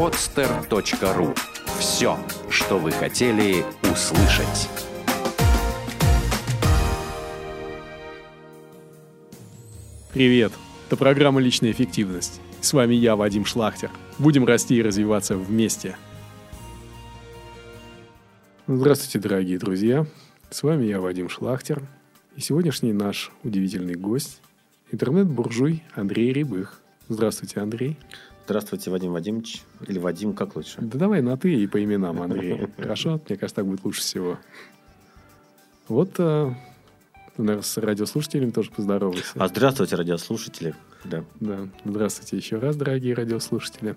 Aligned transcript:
podster.ru 0.00 1.36
Все, 1.78 2.18
что 2.48 2.78
вы 2.78 2.90
хотели 2.90 3.62
услышать. 3.82 4.70
Привет! 10.14 10.52
Это 10.86 10.96
программа 10.96 11.42
«Личная 11.42 11.72
эффективность». 11.72 12.40
С 12.62 12.72
вами 12.72 12.94
я, 12.94 13.14
Вадим 13.14 13.44
Шлахтер. 13.44 13.90
Будем 14.18 14.46
расти 14.46 14.76
и 14.76 14.82
развиваться 14.82 15.36
вместе. 15.36 15.96
Здравствуйте, 18.66 19.18
дорогие 19.18 19.58
друзья. 19.58 20.06
С 20.48 20.62
вами 20.62 20.86
я, 20.86 21.02
Вадим 21.02 21.28
Шлахтер. 21.28 21.82
И 22.36 22.40
сегодняшний 22.40 22.94
наш 22.94 23.32
удивительный 23.44 23.96
гость– 23.96 24.40
интернет-буржуй 24.92 25.82
Андрей 25.94 26.32
Рябых. 26.32 26.80
Здравствуйте, 27.10 27.60
Андрей. 27.60 27.98
Здравствуйте, 28.44 28.90
Вадим 28.90 29.12
Вадимович. 29.12 29.62
Или 29.86 29.98
Вадим, 29.98 30.32
как 30.34 30.56
лучше? 30.56 30.78
Да 30.80 30.98
давай 30.98 31.22
на 31.22 31.36
«ты» 31.36 31.54
и 31.54 31.66
по 31.66 31.82
именам, 31.82 32.20
Андрей. 32.20 32.66
Хорошо? 32.76 33.20
Мне 33.28 33.36
кажется, 33.36 33.56
так 33.56 33.66
будет 33.66 33.84
лучше 33.84 34.00
всего. 34.00 34.38
Вот, 35.88 36.14
э, 36.18 36.52
наверное, 37.36 37.62
с 37.62 37.76
радиослушателями 37.76 38.50
тоже 38.50 38.70
поздоровайся. 38.70 39.32
А 39.34 39.48
здравствуйте, 39.48 39.96
радиослушатели. 39.96 40.74
Да. 41.04 41.24
Да, 41.38 41.68
здравствуйте 41.84 42.36
еще 42.36 42.58
раз, 42.58 42.76
дорогие 42.76 43.14
радиослушатели. 43.14 43.96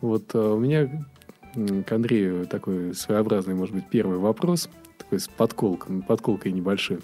Вот 0.00 0.34
э, 0.34 0.38
у 0.38 0.58
меня 0.58 1.06
к 1.54 1.92
Андрею 1.92 2.46
такой 2.46 2.94
своеобразный, 2.94 3.54
может 3.54 3.74
быть, 3.74 3.88
первый 3.88 4.18
вопрос, 4.18 4.68
такой 4.98 5.20
с 5.20 5.28
подколкой, 5.28 6.02
подколкой 6.02 6.52
небольшой. 6.52 7.00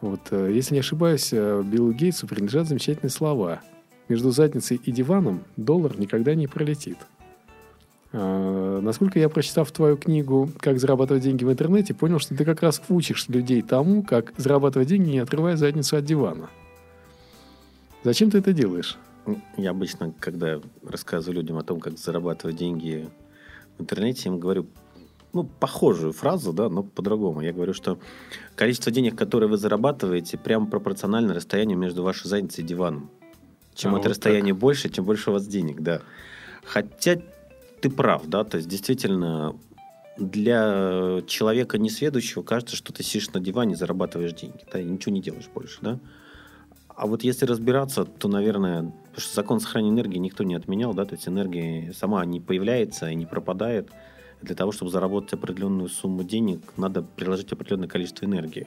Вот, 0.00 0.20
э, 0.30 0.50
если 0.54 0.74
не 0.74 0.80
ошибаюсь, 0.80 1.30
Биллу 1.30 1.92
Гейтсу 1.92 2.26
принадлежат 2.26 2.68
замечательные 2.68 3.10
слова– 3.10 3.60
между 4.08 4.30
задницей 4.30 4.80
и 4.82 4.92
диваном 4.92 5.44
доллар 5.56 5.98
никогда 5.98 6.34
не 6.34 6.46
пролетит. 6.46 6.98
А, 8.12 8.80
насколько 8.80 9.18
я, 9.18 9.28
прочитав 9.28 9.70
твою 9.70 9.96
книгу 9.96 10.50
«Как 10.60 10.78
зарабатывать 10.78 11.22
деньги 11.22 11.44
в 11.44 11.52
интернете», 11.52 11.94
понял, 11.94 12.18
что 12.18 12.34
ты 12.34 12.44
как 12.44 12.62
раз 12.62 12.80
учишь 12.88 13.28
людей 13.28 13.62
тому, 13.62 14.02
как 14.02 14.32
зарабатывать 14.36 14.88
деньги, 14.88 15.10
не 15.10 15.18
отрывая 15.18 15.56
задницу 15.56 15.96
от 15.96 16.04
дивана. 16.04 16.48
Зачем 18.04 18.30
ты 18.30 18.38
это 18.38 18.52
делаешь? 18.52 18.96
Я 19.56 19.70
обычно, 19.70 20.14
когда 20.18 20.60
рассказываю 20.82 21.36
людям 21.36 21.58
о 21.58 21.62
том, 21.62 21.80
как 21.80 21.98
зарабатывать 21.98 22.56
деньги 22.56 23.08
в 23.76 23.82
интернете, 23.82 24.30
им 24.30 24.38
говорю 24.38 24.66
ну, 25.34 25.44
похожую 25.44 26.12
фразу, 26.12 26.54
да, 26.54 26.70
но 26.70 26.82
по-другому. 26.82 27.42
Я 27.42 27.52
говорю, 27.52 27.74
что 27.74 27.98
количество 28.56 28.90
денег, 28.90 29.16
которые 29.16 29.50
вы 29.50 29.58
зарабатываете, 29.58 30.38
прямо 30.38 30.66
пропорционально 30.66 31.34
расстоянию 31.34 31.76
между 31.76 32.02
вашей 32.02 32.28
задницей 32.28 32.64
и 32.64 32.66
диваном. 32.66 33.10
Чем 33.78 33.94
а, 33.94 33.98
это 33.98 34.08
вот 34.08 34.10
расстояние 34.10 34.54
так. 34.54 34.60
больше, 34.60 34.88
тем 34.88 35.04
больше 35.04 35.30
у 35.30 35.34
вас 35.34 35.46
денег, 35.46 35.80
да. 35.80 36.02
Хотя 36.64 37.16
ты 37.80 37.88
прав, 37.88 38.26
да, 38.26 38.42
то 38.42 38.56
есть 38.56 38.68
действительно 38.68 39.54
для 40.16 41.22
человека 41.28 41.78
несведущего 41.78 42.42
кажется, 42.42 42.74
что 42.74 42.92
ты 42.92 43.04
сидишь 43.04 43.30
на 43.30 43.38
диване, 43.38 43.76
зарабатываешь 43.76 44.32
деньги, 44.32 44.64
да, 44.72 44.80
и 44.80 44.84
ничего 44.84 45.14
не 45.14 45.22
делаешь 45.22 45.48
больше, 45.54 45.78
да. 45.80 46.00
А 46.88 47.06
вот 47.06 47.22
если 47.22 47.46
разбираться, 47.46 48.04
то, 48.04 48.26
наверное, 48.26 48.82
потому 48.82 49.20
что 49.20 49.34
закон 49.36 49.60
сохранения 49.60 49.94
энергии 49.94 50.18
никто 50.18 50.42
не 50.42 50.56
отменял, 50.56 50.92
да, 50.92 51.04
то 51.04 51.14
есть 51.14 51.28
энергия 51.28 51.92
сама 51.92 52.24
не 52.24 52.40
появляется 52.40 53.08
и 53.08 53.14
не 53.14 53.26
пропадает. 53.26 53.90
Для 54.42 54.56
того, 54.56 54.72
чтобы 54.72 54.90
заработать 54.90 55.32
определенную 55.34 55.88
сумму 55.88 56.24
денег, 56.24 56.60
надо 56.76 57.02
приложить 57.02 57.52
определенное 57.52 57.88
количество 57.88 58.24
энергии. 58.24 58.66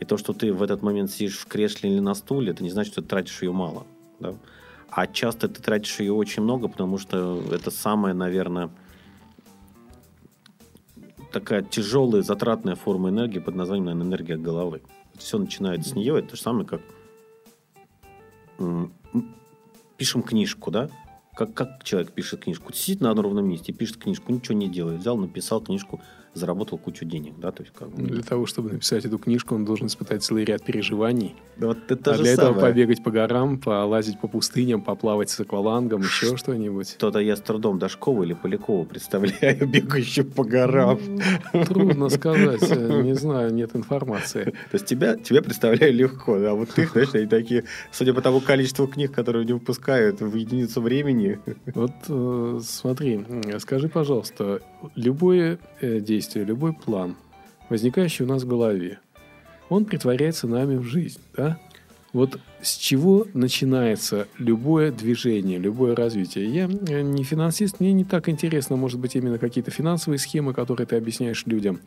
И 0.00 0.06
то, 0.06 0.16
что 0.16 0.32
ты 0.32 0.54
в 0.54 0.62
этот 0.62 0.82
момент 0.82 1.10
сидишь 1.10 1.36
в 1.36 1.46
кресле 1.46 1.90
или 1.90 2.00
на 2.00 2.14
стуле, 2.14 2.52
это 2.52 2.62
не 2.62 2.70
значит, 2.70 2.92
что 2.94 3.02
ты 3.02 3.08
тратишь 3.08 3.42
ее 3.42 3.52
мало. 3.52 3.86
Да? 4.20 4.34
А 4.90 5.06
часто 5.06 5.48
ты 5.48 5.62
тратишь 5.62 6.00
ее 6.00 6.12
очень 6.12 6.42
много, 6.42 6.68
потому 6.68 6.98
что 6.98 7.42
это 7.52 7.70
самая, 7.70 8.14
наверное, 8.14 8.70
такая 11.32 11.62
тяжелая, 11.62 12.22
затратная 12.22 12.74
форма 12.74 13.10
энергии 13.10 13.38
под 13.38 13.54
названием, 13.54 13.86
наверное, 13.86 14.06
энергия 14.08 14.36
головы. 14.36 14.82
Все 15.18 15.38
начинается 15.38 15.90
с 15.90 15.94
нее. 15.94 16.18
Это 16.18 16.28
то 16.28 16.36
же 16.36 16.42
самое, 16.42 16.66
как 16.66 16.80
пишем 19.96 20.22
книжку, 20.22 20.70
да? 20.70 20.88
Как, 21.38 21.54
как 21.54 21.84
человек 21.84 22.10
пишет 22.10 22.42
книжку? 22.42 22.72
Сидит 22.72 23.00
на 23.00 23.10
одном 23.10 23.26
ровном 23.26 23.48
месте, 23.48 23.72
пишет 23.72 23.98
книжку, 23.98 24.32
ничего 24.32 24.58
не 24.58 24.68
делает. 24.68 24.98
Взял, 24.98 25.16
написал 25.16 25.60
книжку, 25.60 26.00
заработал 26.34 26.78
кучу 26.78 27.04
денег, 27.04 27.34
да, 27.38 27.52
то 27.52 27.62
есть 27.62 27.74
как 27.74 27.90
бы... 27.90 28.02
Для 28.02 28.22
того, 28.22 28.46
чтобы 28.46 28.70
написать 28.72 29.04
эту 29.04 29.18
книжку, 29.18 29.54
он 29.54 29.64
должен 29.64 29.86
испытать 29.86 30.22
целый 30.22 30.44
ряд 30.44 30.64
переживаний. 30.64 31.34
Да 31.56 31.68
вот 31.68 31.78
это 31.90 32.12
а 32.12 32.14
же 32.14 32.22
для 32.22 32.36
самое. 32.36 32.52
этого 32.52 32.66
побегать 32.66 33.02
по 33.02 33.10
горам, 33.10 33.58
полазить 33.58 34.20
по 34.20 34.28
пустыням, 34.28 34.82
поплавать 34.82 35.30
с 35.30 35.40
аквалангом, 35.40 36.02
еще 36.02 36.36
что-нибудь. 36.36 36.96
То-то 36.98 37.18
я 37.18 37.36
с 37.36 37.40
трудом 37.40 37.78
Дашкова 37.78 38.22
или 38.22 38.34
Полякова 38.34 38.84
представляю, 38.84 39.66
бегающих 39.68 40.32
по 40.32 40.44
горам. 40.44 40.98
Трудно 41.66 42.08
сказать, 42.08 42.62
э, 42.70 43.02
не 43.02 43.14
знаю, 43.14 43.52
нет 43.52 43.74
информации. 43.74 44.44
То 44.44 44.74
есть 44.74 44.86
тебя, 44.86 45.16
тебя 45.16 45.42
представляю 45.42 45.92
легко, 45.92 46.34
а 46.34 46.54
вот 46.54 46.70
ты, 46.70 46.86
знаешь, 46.86 47.14
они 47.14 47.26
такие, 47.26 47.64
судя 47.90 48.14
по 48.14 48.20
тому 48.20 48.40
количеству 48.40 48.86
книг, 48.86 49.12
которые 49.12 49.42
они 49.42 49.52
выпускают 49.52 50.20
в 50.20 50.34
единицу 50.34 50.80
времени. 50.80 51.27
Вот 51.74 51.92
э, 52.08 52.60
смотри, 52.62 53.24
скажи, 53.58 53.88
пожалуйста, 53.88 54.60
любое 54.94 55.58
э, 55.80 56.00
действие, 56.00 56.44
любой 56.44 56.72
план, 56.72 57.16
возникающий 57.68 58.24
у 58.24 58.28
нас 58.28 58.42
в 58.42 58.48
голове, 58.48 58.98
он 59.68 59.84
притворяется 59.84 60.46
нами 60.46 60.76
в 60.76 60.84
жизнь, 60.84 61.20
да? 61.36 61.58
Вот 62.14 62.40
с 62.62 62.76
чего 62.76 63.26
начинается 63.34 64.28
любое 64.38 64.90
движение, 64.90 65.58
любое 65.58 65.94
развитие? 65.94 66.46
Я 66.46 66.64
э, 66.64 67.02
не 67.02 67.22
финансист, 67.22 67.80
мне 67.80 67.92
не 67.92 68.04
так 68.04 68.28
интересно, 68.28 68.76
может 68.76 68.98
быть, 68.98 69.14
именно 69.14 69.38
какие-то 69.38 69.70
финансовые 69.70 70.18
схемы, 70.18 70.54
которые 70.54 70.86
ты 70.86 70.96
объясняешь 70.96 71.44
людям. 71.46 71.80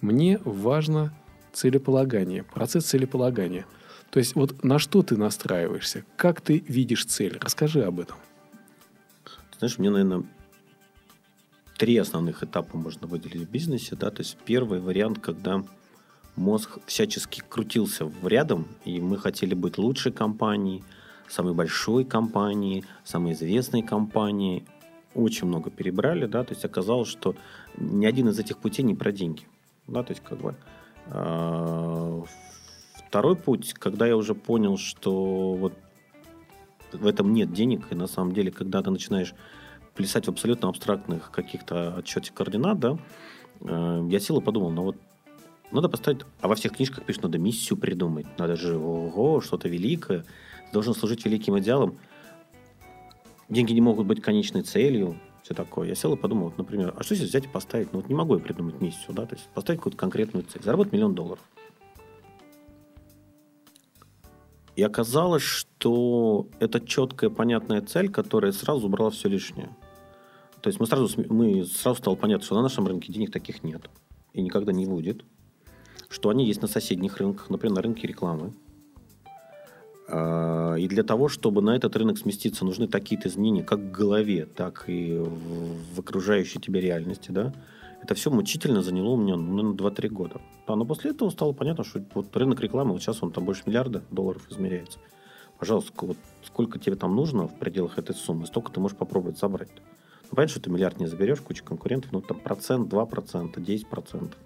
Мне 0.00 0.40
важно 0.44 1.14
целеполагание, 1.52 2.42
процесс 2.42 2.84
целеполагания. 2.84 3.66
То 4.10 4.18
есть 4.18 4.34
вот 4.34 4.64
на 4.64 4.78
что 4.78 5.02
ты 5.02 5.16
настраиваешься, 5.16 6.04
как 6.16 6.40
ты 6.40 6.64
видишь 6.66 7.06
цель? 7.06 7.38
Расскажи 7.40 7.82
об 7.82 8.00
этом. 8.00 8.16
Знаешь, 9.58 9.78
мне, 9.78 9.90
наверное, 9.90 10.24
три 11.76 11.96
основных 11.96 12.42
этапа 12.42 12.76
можно 12.76 13.06
выделить 13.06 13.42
в 13.42 13.50
бизнесе. 13.50 13.96
Да? 13.96 14.10
То 14.10 14.20
есть 14.20 14.36
первый 14.44 14.80
вариант, 14.80 15.18
когда 15.20 15.62
мозг 16.36 16.78
всячески 16.86 17.42
крутился 17.48 18.04
в 18.04 18.26
рядом, 18.28 18.68
и 18.84 19.00
мы 19.00 19.18
хотели 19.18 19.54
быть 19.54 19.78
лучшей 19.78 20.12
компанией, 20.12 20.84
самой 21.28 21.54
большой 21.54 22.04
компанией, 22.04 22.84
самой 23.04 23.32
известной 23.32 23.82
компанией. 23.82 24.64
Очень 25.14 25.48
много 25.48 25.70
перебрали, 25.70 26.26
да, 26.26 26.44
то 26.44 26.52
есть 26.52 26.64
оказалось, 26.64 27.08
что 27.08 27.34
ни 27.78 28.04
один 28.04 28.28
из 28.28 28.38
этих 28.38 28.58
путей 28.58 28.84
не 28.84 28.94
про 28.94 29.12
деньги. 29.12 29.44
Да, 29.86 30.02
то 30.02 30.12
есть 30.12 30.22
как 30.22 30.38
бы 30.38 30.54
а, 31.06 32.22
второй 33.08 33.36
путь, 33.36 33.72
когда 33.72 34.06
я 34.06 34.16
уже 34.16 34.34
понял, 34.34 34.76
что 34.76 35.54
вот 35.54 35.72
в 36.92 37.06
этом 37.06 37.32
нет 37.32 37.52
денег, 37.52 37.86
и 37.90 37.94
на 37.94 38.06
самом 38.06 38.32
деле, 38.32 38.50
когда 38.50 38.82
ты 38.82 38.90
начинаешь 38.90 39.34
плясать 39.94 40.26
в 40.26 40.30
абсолютно 40.30 40.68
абстрактных 40.68 41.30
каких-то 41.30 41.96
отчете 41.96 42.32
координат, 42.32 42.78
да, 42.78 42.98
э, 43.60 44.06
я 44.10 44.20
сел 44.20 44.38
и 44.40 44.42
подумал, 44.42 44.70
ну 44.70 44.82
вот 44.82 44.96
надо 45.72 45.88
поставить, 45.88 46.22
а 46.40 46.48
во 46.48 46.54
всех 46.54 46.76
книжках 46.76 47.04
пишут, 47.04 47.24
надо 47.24 47.38
миссию 47.38 47.78
придумать, 47.78 48.26
надо 48.38 48.56
же, 48.56 48.76
ого, 48.76 49.40
что-то 49.40 49.68
великое, 49.68 50.24
должен 50.72 50.94
служить 50.94 51.24
великим 51.24 51.58
идеалом. 51.58 51.98
Деньги 53.48 53.72
не 53.72 53.80
могут 53.80 54.06
быть 54.06 54.20
конечной 54.20 54.62
целью, 54.62 55.16
все 55.42 55.54
такое. 55.54 55.88
Я 55.88 55.94
сел 55.94 56.12
и 56.14 56.16
подумал, 56.16 56.46
вот, 56.46 56.58
например, 56.58 56.92
а 56.96 57.02
что 57.04 57.14
здесь 57.14 57.28
взять 57.28 57.44
и 57.44 57.48
поставить? 57.48 57.92
Ну 57.92 58.00
вот 58.00 58.08
не 58.08 58.14
могу 58.14 58.34
я 58.34 58.40
придумать 58.40 58.80
миссию, 58.80 59.14
да, 59.14 59.26
то 59.26 59.36
есть 59.36 59.46
поставить 59.54 59.78
какую-то 59.78 59.98
конкретную 59.98 60.44
цель, 60.44 60.62
заработать 60.62 60.92
миллион 60.92 61.14
долларов. 61.14 61.38
И 64.76 64.82
оказалось, 64.82 65.42
что 65.42 66.48
это 66.60 66.80
четкая, 66.80 67.30
понятная 67.30 67.80
цель, 67.80 68.10
которая 68.10 68.52
сразу 68.52 68.86
убрала 68.86 69.10
все 69.10 69.28
лишнее. 69.28 69.74
То 70.60 70.68
есть 70.68 70.78
мы 70.80 70.86
сразу, 70.86 71.08
мы 71.30 71.64
сразу 71.64 71.98
стало 71.98 72.14
понятно, 72.14 72.44
что 72.44 72.54
на 72.56 72.62
нашем 72.62 72.86
рынке 72.86 73.12
денег 73.12 73.32
таких 73.32 73.64
нет 73.64 73.88
и 74.34 74.42
никогда 74.42 74.72
не 74.72 74.84
будет. 74.84 75.24
Что 76.08 76.28
они 76.28 76.46
есть 76.46 76.60
на 76.60 76.68
соседних 76.68 77.16
рынках, 77.16 77.48
например, 77.48 77.76
на 77.76 77.82
рынке 77.82 78.06
рекламы. 78.06 78.52
А, 80.08 80.74
и 80.74 80.86
для 80.88 81.02
того, 81.02 81.28
чтобы 81.28 81.62
на 81.62 81.74
этот 81.74 81.96
рынок 81.96 82.18
сместиться, 82.18 82.64
нужны 82.64 82.86
такие-то 82.86 83.28
изменения 83.28 83.62
как 83.62 83.80
в 83.80 83.90
голове, 83.90 84.46
так 84.46 84.84
и 84.88 85.18
в 85.18 85.98
окружающей 85.98 86.60
тебе 86.60 86.80
реальности. 86.80 87.30
Да? 87.30 87.54
Это 88.06 88.14
все 88.14 88.30
мучительно 88.30 88.82
заняло 88.82 89.14
у 89.14 89.16
меня 89.16 89.34
ну, 89.34 89.74
2-3 89.74 90.08
года. 90.10 90.40
Да, 90.68 90.76
но 90.76 90.84
после 90.84 91.10
этого 91.10 91.28
стало 91.30 91.52
понятно, 91.52 91.82
что 91.82 92.00
вот 92.14 92.36
рынок 92.36 92.60
рекламы, 92.60 92.92
вот 92.92 93.02
сейчас 93.02 93.20
он 93.20 93.32
там 93.32 93.44
больше 93.44 93.64
миллиарда 93.66 94.04
долларов 94.12 94.46
измеряется. 94.48 95.00
Пожалуйста, 95.58 95.92
вот 96.02 96.16
сколько 96.44 96.78
тебе 96.78 96.94
там 96.94 97.16
нужно 97.16 97.48
в 97.48 97.58
пределах 97.58 97.98
этой 97.98 98.14
суммы, 98.14 98.46
столько 98.46 98.70
ты 98.70 98.78
можешь 98.78 98.96
попробовать 98.96 99.40
забрать. 99.40 99.70
Ну, 100.22 100.36
понятно, 100.36 100.52
что 100.52 100.60
ты 100.60 100.70
миллиард 100.70 101.00
не 101.00 101.06
заберешь, 101.06 101.40
куча 101.40 101.64
конкурентов, 101.64 102.12
ну, 102.12 102.20
там 102.20 102.38
процент, 102.38 102.88
два 102.88 103.06
процента, 103.06 103.60
десять 103.60 103.88
процентов. 103.88 104.38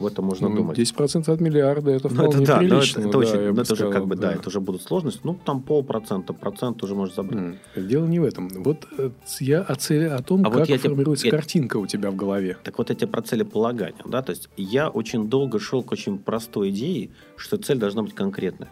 В 0.00 0.06
этом 0.06 0.24
можно 0.24 0.48
Ну, 0.48 0.56
думать. 0.56 0.76
10% 0.76 1.28
от 1.32 1.40
миллиарда 1.40 1.92
это 1.92 2.08
Ну, 2.08 2.14
вполне 2.14 2.42
это 2.42 2.46
да, 2.46 2.54
но 2.54 2.58
прилично. 2.68 2.98
это, 2.98 3.08
это 3.08 3.10
да, 3.12 3.18
очень, 3.18 3.30
я 3.34 3.52
ну, 3.52 3.52
это 3.52 3.60
уже 3.60 3.74
сказал, 3.76 3.92
как 3.92 4.06
бы, 4.06 4.16
да. 4.16 4.32
это 4.32 4.48
уже 4.48 4.58
будут 4.60 4.82
сложности. 4.82 5.20
Ну, 5.22 5.38
там 5.44 5.62
полпроцента, 5.62 6.32
процент 6.32 6.82
уже 6.82 6.96
можешь 6.96 7.14
забрать. 7.14 7.38
М, 7.76 7.86
Дело 7.88 8.04
не 8.06 8.18
в 8.18 8.24
этом. 8.24 8.48
Вот 8.64 8.88
э, 8.98 9.10
я 9.38 9.60
о 9.62 9.76
цели, 9.76 10.06
о 10.06 10.18
том, 10.20 10.44
А 10.44 10.50
вот 10.50 10.58
как 10.58 10.68
я 10.68 10.78
тебе- 10.78 10.88
формируется 10.90 11.26
я- 11.26 11.30
картинка 11.30 11.76
у 11.76 11.86
тебя 11.86 12.10
в 12.10 12.16
голове. 12.16 12.56
Так 12.64 12.76
вот 12.78 12.90
эти 12.90 13.04
про 13.04 13.22
целеполагания, 13.22 14.02
да, 14.04 14.20
то 14.22 14.30
есть 14.30 14.48
я 14.56 14.88
очень 14.88 15.28
долго 15.28 15.60
шел 15.60 15.84
к 15.84 15.92
очень 15.92 16.18
простой 16.18 16.70
идее, 16.70 17.10
что 17.36 17.56
цель 17.56 17.78
должна 17.78 18.02
быть 18.02 18.14
конкретная. 18.14 18.70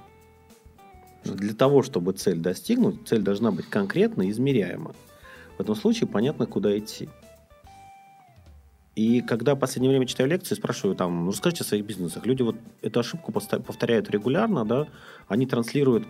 Для 1.24 1.54
того, 1.54 1.84
чтобы 1.84 2.14
цель 2.14 2.38
достигнуть, 2.40 2.96
цель 3.06 3.20
должна 3.22 3.52
быть 3.52 3.66
конкретна 3.66 4.22
и 4.22 4.30
измеряема. 4.30 4.92
В 5.56 5.60
этом 5.60 5.76
случае 5.76 6.08
понятно, 6.08 6.46
куда 6.46 6.76
идти. 6.76 7.08
И 8.94 9.22
когда 9.22 9.54
в 9.54 9.58
последнее 9.58 9.90
время 9.90 10.06
читаю 10.06 10.28
лекции, 10.28 10.54
спрашиваю 10.54 10.94
там, 10.94 11.24
ну 11.24 11.30
расскажите 11.30 11.64
о 11.64 11.66
своих 11.66 11.84
бизнесах. 11.86 12.26
Люди 12.26 12.42
вот 12.42 12.56
эту 12.82 13.00
ошибку 13.00 13.32
повторяют 13.32 14.10
регулярно, 14.10 14.64
да, 14.64 14.86
они 15.28 15.46
транслируют, 15.46 16.04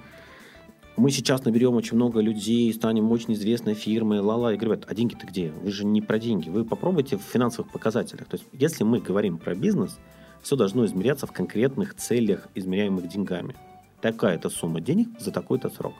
мы 0.97 1.11
сейчас 1.11 1.45
наберем 1.45 1.75
очень 1.75 1.97
много 1.97 2.21
людей, 2.21 2.73
станем 2.73 3.11
очень 3.11 3.33
известной 3.33 3.73
фирмой, 3.73 4.21
ла-ла. 4.21 4.51
Я 4.51 4.59
говорю, 4.59 4.75
ребят, 4.75 4.91
а 4.91 4.95
деньги-то 4.95 5.27
где? 5.27 5.51
Вы 5.51 5.71
же 5.71 5.87
не 5.87 6.03
про 6.03 6.19
деньги. 6.19 6.51
Вы 6.51 6.67
попробуйте 6.67 7.17
в 7.17 7.23
финансовых 7.23 7.73
показателях. 7.73 8.27
То 8.27 8.37
есть, 8.37 8.47
если 8.53 8.85
мы 8.85 9.01
говорим 9.01 9.39
про 9.39 9.55
бизнес, 9.55 9.99
все 10.43 10.55
должно 10.55 10.85
измеряться 10.85 11.27
в 11.27 11.33
конкретных 11.33 11.95
целях, 11.95 12.47
измеряемых 12.55 13.09
деньгами. 13.09 13.57
Такая-то 14.03 14.51
сумма 14.51 14.83
денег 14.83 15.09
за 15.19 15.31
такой-то 15.31 15.71
срок. 15.71 15.95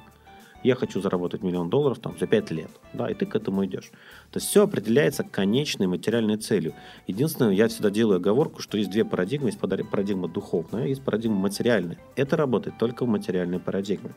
Я 0.63 0.75
хочу 0.77 1.01
заработать 1.01 1.43
миллион 1.43 1.69
долларов 1.71 1.99
там, 1.99 2.17
за 2.19 2.27
5 2.27 2.51
лет. 2.53 2.71
Да, 2.93 3.11
и 3.11 3.15
ты 3.15 3.27
к 3.27 3.35
этому 3.35 3.65
идешь. 3.67 3.91
То 4.31 4.39
есть 4.39 4.47
все 4.49 4.63
определяется 4.63 5.25
конечной 5.25 5.87
материальной 5.89 6.37
целью. 6.37 6.75
Единственное, 7.07 7.53
я 7.53 7.67
всегда 7.69 7.91
делаю 7.91 8.17
оговорку, 8.19 8.63
что 8.63 8.79
есть 8.79 8.91
две 8.91 9.05
парадигмы. 9.05 9.49
Есть 9.49 9.59
парадигма 9.59 10.29
духовная, 10.29 10.87
есть 10.87 11.03
парадигма 11.03 11.37
материальная. 11.37 11.99
Это 12.17 12.37
работает 12.37 12.79
только 12.79 13.05
в 13.05 13.09
материальной 13.09 13.59
парадигме. 13.59 14.11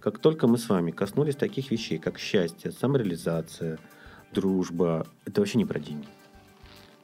Как 0.00 0.18
только 0.18 0.46
мы 0.46 0.58
с 0.58 0.68
вами 0.68 0.90
коснулись 0.90 1.36
таких 1.36 1.70
вещей, 1.70 1.98
как 1.98 2.18
счастье, 2.18 2.72
самореализация, 2.72 3.78
дружба, 4.32 5.06
это 5.24 5.40
вообще 5.40 5.58
не 5.58 5.64
про 5.64 5.78
деньги. 5.80 6.06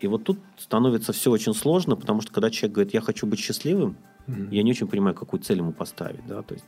И 0.01 0.07
вот 0.07 0.25
тут 0.25 0.39
становится 0.59 1.13
все 1.13 1.31
очень 1.31 1.55
сложно, 1.55 1.97
потому 1.97 2.23
что 2.23 2.33
когда 2.33 2.51
человек 2.51 2.75
говорит, 2.75 2.95
я 2.95 3.01
хочу 3.01 3.27
быть 3.27 3.39
счастливым, 3.39 3.97
Мгм. 4.27 4.51
я 4.51 4.63
не 4.63 4.71
очень 4.71 4.87
понимаю, 4.87 5.15
какую 5.15 5.41
цель 5.43 5.59
ему 5.59 5.73
поставить. 5.73 6.27
Да? 6.27 6.43
То 6.43 6.55
есть 6.55 6.65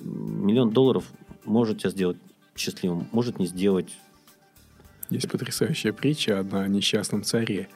миллион 0.00 0.70
долларов 0.70 1.04
может 1.44 1.78
тебя 1.78 1.90
сделать 1.90 2.18
счастливым, 2.56 3.08
может 3.12 3.38
не 3.38 3.46
сделать. 3.46 3.88
Есть 5.10 5.30
потрясающая 5.30 5.92
притча 5.92 6.38
одна 6.38 6.62
о 6.62 6.68
несчастном 6.68 7.22
царе 7.22 7.68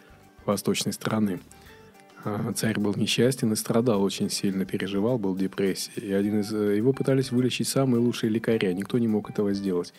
восточной 0.45 0.93
страны. 0.93 1.41
А, 2.25 2.53
Царь 2.55 2.79
был 2.81 2.95
несчастен 2.97 3.53
и 3.53 3.57
страдал 3.57 4.03
очень 4.03 4.31
сильно, 4.31 4.65
переживал, 4.65 5.19
был 5.19 5.35
в 5.35 5.39
депрессии. 5.39 6.01
И 6.01 6.13
один 6.13 6.41
из 6.41 6.53
э, 6.53 6.77
его 6.77 6.93
пытались 6.93 7.31
вылечить 7.31 7.69
самые 7.69 8.01
лучшие 8.01 8.31
лекаря, 8.31 8.73
никто 8.73 8.99
не 8.99 9.07
мог 9.07 9.31
этого 9.31 9.53
сделать. 9.53 9.93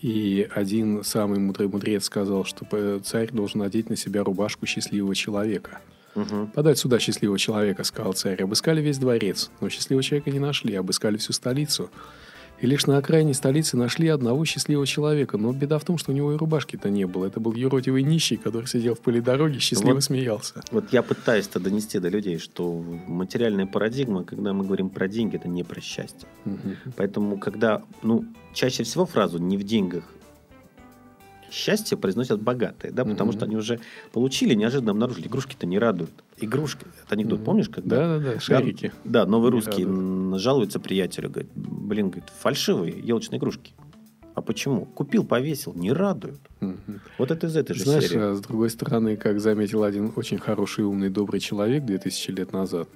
И 0.00 0.48
один 0.54 1.04
самый 1.04 1.38
мудрый 1.38 1.68
мудрец 1.68 2.04
сказал, 2.04 2.44
что 2.44 2.66
э, 2.72 3.00
царь 3.04 3.30
должен 3.30 3.60
надеть 3.60 3.90
на 3.90 3.96
себя 3.96 4.24
рубашку 4.24 4.66
счастливого 4.66 5.14
человека. 5.14 5.80
Мгм. 6.14 6.48
Подать 6.48 6.78
сюда 6.78 6.98
счастливого 6.98 7.38
человека, 7.38 7.84
сказал 7.84 8.12
царь. 8.12 8.42
Обыскали 8.42 8.80
весь 8.80 8.98
дворец, 8.98 9.50
но 9.60 9.68
счастливого 9.68 10.02
человека 10.02 10.30
не 10.30 10.38
нашли, 10.38 10.74
обыскали 10.74 11.16
всю 11.16 11.32
столицу. 11.32 11.90
И 12.60 12.66
лишь 12.66 12.86
на 12.86 12.96
окраине 12.96 13.34
столицы 13.34 13.76
нашли 13.76 14.06
одного 14.06 14.44
счастливого 14.44 14.86
человека. 14.86 15.36
Но 15.36 15.52
беда 15.52 15.80
в 15.80 15.84
том, 15.84 15.98
что 15.98 16.12
у 16.12 16.14
него 16.14 16.32
и 16.32 16.36
рубашки-то 16.36 16.90
не 16.90 17.06
было. 17.08 17.26
Это 17.26 17.40
был 17.40 17.54
юродивый 17.54 18.04
нищий, 18.04 18.36
который 18.36 18.66
сидел 18.66 18.94
в 18.94 19.00
поле 19.00 19.20
дороги, 19.20 19.58
счастливо 19.58 19.94
Вот. 19.94 20.04
смеялся. 20.04 20.62
Вот 20.70 20.92
я 20.92 21.02
пытаюсь 21.02 21.48
это 21.48 21.58
донести 21.58 21.98
до 21.98 22.08
людей, 22.08 22.38
что 22.38 22.72
материальная 23.08 23.66
парадигма, 23.66 24.22
когда 24.22 24.52
мы 24.52 24.64
говорим 24.64 24.90
про 24.90 25.08
деньги, 25.08 25.34
это 25.36 25.48
не 25.48 25.64
про 25.64 25.80
счастье. 25.80 26.28
Мгм. 26.44 26.76
Поэтому, 26.96 27.36
когда, 27.36 27.82
ну, 28.02 28.24
чаще 28.54 28.84
всего 28.84 29.06
фразу 29.06 29.38
«не 29.38 29.56
в 29.56 29.64
деньгах 29.64 30.04
счастье» 31.52 31.96
произносят 31.96 32.40
богатые, 32.42 32.92
да, 32.92 33.04
потому 33.04 33.30
Мгм. 33.30 33.38
что 33.38 33.44
они 33.46 33.56
уже 33.56 33.78
получили, 34.12 34.54
неожиданно 34.54 34.92
обнаружили, 34.92 35.26
игрушки-то 35.28 35.66
не 35.66 35.78
радуют. 35.78 36.10
Игрушки. 36.38 36.86
Это 37.04 37.14
анекдот, 37.14 37.38
Мгм. 37.40 37.46
помнишь, 37.46 37.68
когда? 37.68 37.96
Да-да-да, 38.18 38.40
шарики. 38.40 38.92
Да, 39.04 39.26
новый 39.26 39.46
Не 39.50 39.52
русский 39.52 39.84
радуют. 39.84 39.88
м, 39.88 40.38
жалуется 40.38 40.80
приятелю, 40.80 41.30
говорит, 41.30 41.50
блин, 41.54 42.06
говорит, 42.08 42.30
фальшивые 42.40 42.98
елочные 42.98 43.38
игрушки. 43.38 43.72
А 44.34 44.40
почему? 44.40 44.86
Купил, 44.86 45.24
повесил, 45.24 45.74
не 45.74 45.92
радуют. 45.92 46.40
Мгм. 46.60 47.00
Вот 47.18 47.30
это 47.30 47.46
из 47.48 47.54
этой 47.56 47.74
же 47.74 47.84
Знаешь, 47.84 48.08
серии. 48.08 48.30
а 48.30 48.34
с 48.34 48.40
другой 48.40 48.70
стороны, 48.70 49.16
как 49.16 49.38
заметил 49.40 49.82
один 49.84 50.10
очень 50.16 50.38
хороший, 50.38 50.84
умный, 50.84 51.10
добрый 51.10 51.38
человек 51.38 51.84
2000 51.84 52.30
лет 52.30 52.52
назад, 52.52 52.88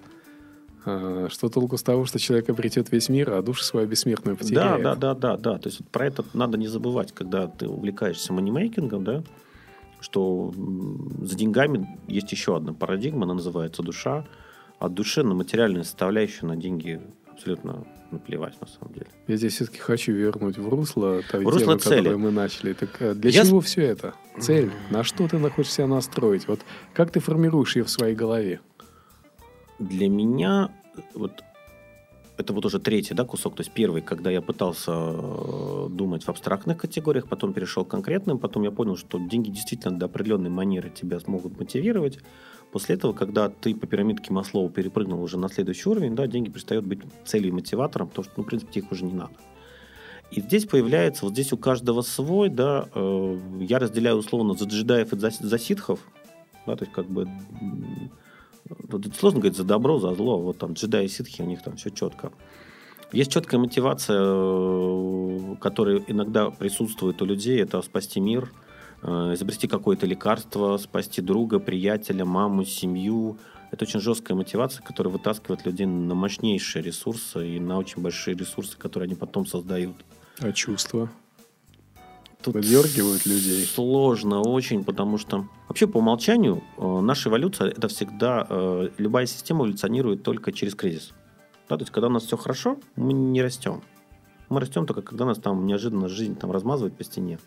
что 1.31 1.49
толку 1.49 1.77
с 1.77 1.83
того, 1.83 2.05
что 2.07 2.19
человек 2.19 2.49
обретет 2.49 2.93
весь 2.93 3.09
мир, 3.09 3.33
а 3.33 3.43
душу 3.43 3.63
свою 3.65 3.89
бессмертную 3.89 4.37
Да, 4.37 4.43
потеряет? 4.45 4.83
да, 4.83 4.95
да, 4.95 5.15
да, 5.15 5.37
да. 5.37 5.59
То 5.59 5.69
есть 5.69 5.81
вот 5.81 5.89
про 5.89 6.07
это 6.07 6.25
надо 6.33 6.57
не 6.59 6.69
забывать, 6.69 7.13
когда 7.13 7.49
ты 7.49 7.67
увлекаешься 7.69 8.33
манимейкингом, 8.33 9.03
да, 9.05 9.25
что 10.01 10.53
за 11.23 11.37
деньгами 11.37 11.99
есть 12.07 12.31
еще 12.31 12.57
одна 12.57 12.73
парадигма, 12.73 13.25
она 13.25 13.35
называется 13.35 13.83
душа. 13.83 14.25
От 14.79 14.93
души 14.95 15.23
на 15.23 15.35
материальную 15.35 15.85
составляющую, 15.85 16.49
на 16.49 16.57
деньги 16.57 17.01
абсолютно 17.33 17.85
наплевать 18.11 18.61
на 18.61 18.67
самом 18.67 18.93
деле. 18.95 19.07
Я 19.27 19.37
здесь 19.37 19.55
все-таки 19.55 19.79
хочу 19.79 20.13
вернуть 20.13 20.59
в 20.59 20.69
русло 20.69 21.23
той 21.31 21.45
В 21.45 21.49
русло 21.49 21.79
темы, 21.79 21.81
цели. 21.81 22.15
мы 22.15 22.31
начали. 22.31 22.73
Так 22.75 22.91
э, 23.01 23.15
для 23.15 23.31
Я 23.31 23.45
чего 23.45 23.61
все 23.61 23.83
это? 23.83 24.15
Цель. 24.39 24.71
На 24.91 25.03
что 25.03 25.27
ты 25.27 25.39
хочешь 25.51 25.73
себя 25.73 25.87
настроить? 25.87 26.47
Вот 26.47 26.61
как 26.95 27.11
ты 27.11 27.19
формируешь 27.21 27.75
ее 27.75 27.83
в 27.85 27.91
своей 27.91 28.15
голове? 28.15 28.61
Для 29.79 30.09
меня 30.09 30.71
э, 30.97 31.01
вот 31.15 31.43
это 32.37 32.53
вот 32.53 32.65
уже 32.67 32.79
третий 32.79 33.15
да, 33.15 33.25
кусок. 33.25 33.57
То 33.57 33.63
есть 33.63 33.73
первый, 33.73 34.03
когда 34.03 34.31
я 34.31 34.43
пытался 34.43 34.93
э, 34.93 35.89
думать 35.91 36.25
в 36.25 36.29
абстрактных 36.29 36.77
категориях, 36.77 37.29
потом 37.29 37.53
перешел 37.53 37.85
к 37.85 37.89
конкретным, 37.89 38.39
потом 38.39 38.63
я 38.63 38.71
понял, 38.71 38.97
что 38.97 39.19
деньги 39.19 39.51
действительно 39.51 39.99
до 39.99 40.07
определенной 40.07 40.51
манеры 40.51 40.91
тебя 40.91 41.19
смогут 41.21 41.59
мотивировать. 41.59 42.19
После 42.73 42.97
этого, 42.97 43.13
когда 43.13 43.49
ты 43.49 43.75
по 43.75 43.87
пирамидке 43.87 44.33
Маслоу 44.33 44.69
перепрыгнул 44.69 45.23
уже 45.23 45.39
на 45.39 45.49
следующий 45.49 45.89
уровень, 45.89 46.15
да, 46.15 46.27
деньги 46.27 46.51
перестают 46.51 46.85
быть 46.85 47.01
целью 47.25 47.49
и 47.49 47.53
мотиватором, 47.53 48.09
потому 48.09 48.25
что, 48.25 48.35
ну, 48.37 48.43
в 48.43 48.47
принципе, 48.47 48.81
их 48.81 48.93
уже 48.93 49.05
не 49.05 49.15
надо. 49.15 49.33
И 50.31 50.41
здесь 50.41 50.67
появляется, 50.67 51.25
вот 51.25 51.33
здесь 51.33 51.53
у 51.53 51.57
каждого 51.57 52.03
свой, 52.03 52.49
да, 52.49 52.89
э, 52.95 53.39
я 53.61 53.79
разделяю 53.79 54.17
условно 54.17 54.55
за 54.55 54.65
джедаев 54.67 55.13
и 55.13 55.19
за, 55.19 55.31
за 55.31 55.59
ситхов, 55.59 56.01
да, 56.67 56.77
то 56.77 56.85
есть 56.85 56.93
как 56.93 57.07
бы 57.07 57.29
тут 58.91 59.15
сложно 59.17 59.41
говорить 59.41 59.57
за 59.57 59.65
добро, 59.65 59.99
за 59.99 60.15
зло, 60.15 60.41
вот 60.41 60.59
там 60.59 60.73
джедаи 60.73 61.07
и 61.07 61.09
ситхи, 61.09 61.43
у 61.43 61.47
них 61.47 61.63
там 61.63 61.77
все 61.77 61.91
четко. 61.91 62.33
Есть 63.13 63.31
четкая 63.31 63.61
мотивация, 63.61 64.21
э, 64.21 65.57
которая 65.61 66.03
иногда 66.09 66.51
присутствует 66.51 67.23
у 67.23 67.25
людей, 67.25 67.63
это 67.63 67.81
спасти 67.83 68.21
мир, 68.21 68.53
э, 69.03 69.35
изобрести 69.35 69.69
какое-то 69.69 70.07
лекарство, 70.07 70.77
спасти 70.79 71.23
друга, 71.23 71.61
приятеля, 71.61 72.25
маму, 72.25 72.65
семью. 72.65 73.39
Это 73.71 73.85
очень 73.85 74.01
жесткая 74.01 74.37
мотивация, 74.37 74.83
которая 74.85 75.13
вытаскивает 75.13 75.65
людей 75.65 75.87
на 75.87 76.15
мощнейшие 76.15 76.83
ресурсы 76.83 77.57
и 77.57 77.61
на 77.61 77.79
очень 77.79 78.03
большие 78.03 78.37
ресурсы, 78.37 78.77
которые 78.77 79.07
они 79.07 79.15
потом 79.15 79.47
создают. 79.47 79.97
А 80.41 80.53
чувства? 80.53 81.09
Тут 82.43 82.55
Подергивают 82.55 83.27
людей. 83.27 83.65
Сложно 83.65 84.41
очень, 84.41 84.85
потому 84.85 85.19
что 85.19 85.49
вообще 85.69 85.87
по 85.87 85.99
умолчанию 85.99 86.63
э, 86.77 87.01
наша 87.01 87.29
эволюция 87.29 87.71
это 87.71 87.89
всегда 87.89 88.47
э, 88.49 88.91
любая 88.99 89.27
система 89.27 89.65
эволюционирует 89.65 90.23
только 90.23 90.53
через 90.53 90.75
кризис. 90.75 91.13
Да, 91.69 91.77
то 91.77 91.83
есть 91.83 91.93
когда 91.93 92.07
у 92.07 92.11
нас 92.11 92.25
все 92.25 92.37
хорошо, 92.37 92.79
мы 92.95 93.13
не 93.13 93.43
растем. 93.43 93.83
Мы 94.49 94.61
растем 94.61 94.87
только 94.87 95.03
когда 95.03 95.25
нас 95.25 95.39
там 95.39 95.67
неожиданно 95.67 96.09
жизнь 96.09 96.37
там 96.37 96.53
размазывает 96.53 96.97
по 96.97 97.03
стене. 97.03 97.39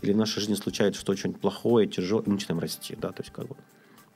Или 0.00 0.12
в 0.12 0.16
нашей 0.16 0.40
жизни 0.40 0.54
случается 0.54 1.00
что-то 1.00 1.12
очень 1.12 1.34
плохое, 1.34 1.86
тяжелое, 1.86 2.24
и 2.24 2.28
мы 2.28 2.34
начинаем 2.34 2.60
расти. 2.60 2.96
Да, 2.96 3.10
то 3.10 3.22
есть 3.22 3.32
как 3.32 3.48
бы 3.48 3.56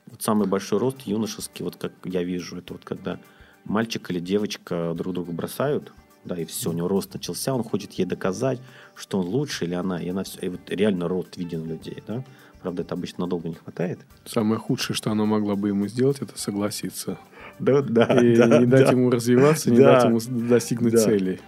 вот 0.07 0.23
самый 0.23 0.47
большой 0.47 0.79
рост 0.79 1.03
юношеский, 1.03 1.65
вот 1.65 1.77
как 1.77 1.93
я 2.05 2.23
вижу, 2.23 2.57
это 2.57 2.75
вот 2.75 2.85
когда 2.85 3.19
мальчик 3.65 4.11
или 4.11 4.21
девочка 4.21 4.95
друг 4.95 5.15
друга 5.15 5.33
бросают, 5.33 5.93
да, 6.25 6.37
и 6.37 6.45
все, 6.45 6.71
у 6.71 6.73
него 6.73 6.89
рост 6.89 7.13
начался, 7.15 7.55
он 7.55 7.63
хочет 7.65 7.93
ей 7.93 8.05
доказать, 8.05 8.61
что 8.95 9.19
он 9.21 9.27
лучше 9.27 9.65
или 9.65 9.75
она, 9.75 10.01
и 10.03 10.09
она 10.09 10.25
все, 10.25 10.39
и 10.41 10.49
вот 10.49 10.61
реально 10.69 11.09
рост 11.09 11.37
виден 11.37 11.63
у 11.63 11.67
людей, 11.67 12.03
да. 12.07 12.25
Правда, 12.63 12.83
это 12.83 12.95
обычно 12.95 13.25
надолго 13.25 13.49
не 13.49 13.57
хватает. 13.57 13.99
Самое 14.25 14.61
худшее, 14.61 14.95
что 14.97 15.11
она 15.11 15.25
могла 15.25 15.57
бы 15.57 15.69
ему 15.69 15.89
сделать, 15.89 16.19
это 16.23 16.39
согласиться. 16.39 17.19
Да, 17.59 17.83
да, 17.83 18.05
И 18.23 18.37
не 18.37 18.67
дать 18.67 18.91
ему 18.93 19.11
развиваться, 19.11 19.71
не 19.71 19.79
Да. 19.79 19.95
дать 19.95 20.05
ему 20.05 20.49
достигнуть 20.49 20.93
Да. 20.93 20.99
целей. 21.05 21.41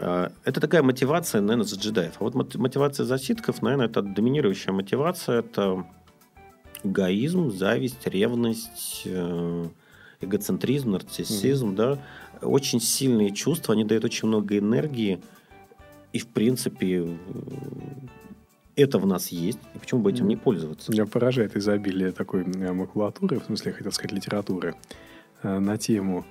А, 0.00 0.32
Это 0.44 0.60
такая 0.60 0.82
мотивация, 0.82 1.40
наверное, 1.40 1.64
за 1.64 1.76
джедаев. 1.76 2.12
А 2.20 2.24
вот 2.24 2.34
мот- 2.34 2.56
мотивация 2.56 3.06
за 3.06 3.16
ситков, 3.18 3.62
наверное, 3.62 3.86
это 3.86 4.02
доминирующая 4.02 4.72
мотивация. 4.74 5.38
Это 5.38 5.86
эгоизм, 6.82 7.50
зависть, 7.50 8.06
ревность, 8.06 9.02
э, 9.06 9.66
эгоцентризм, 10.20 10.90
нарциссизм, 10.92 11.74
да. 11.74 11.98
Очень 12.44 12.80
сильные 12.80 13.30
чувства, 13.32 13.74
они 13.74 13.84
дают 13.84 14.04
очень 14.04 14.28
много 14.28 14.58
энергии. 14.58 15.20
И, 16.12 16.18
в 16.18 16.28
принципе, 16.28 17.18
это 18.76 18.98
в 18.98 19.06
нас 19.06 19.28
есть. 19.28 19.58
И 19.74 19.78
почему 19.78 20.02
бы 20.02 20.10
этим 20.10 20.28
не 20.28 20.36
пользоваться? 20.36 20.92
Меня 20.92 21.06
поражает 21.06 21.56
изобилие 21.56 22.12
такой 22.12 22.42
э, 22.42 22.72
макулатуры, 22.72 23.40
в 23.40 23.44
смысле, 23.44 23.72
я 23.72 23.76
хотел 23.76 23.92
сказать, 23.92 24.12
литературы, 24.12 24.74
э, 25.42 25.58
на 25.58 25.76
тему 25.76 26.24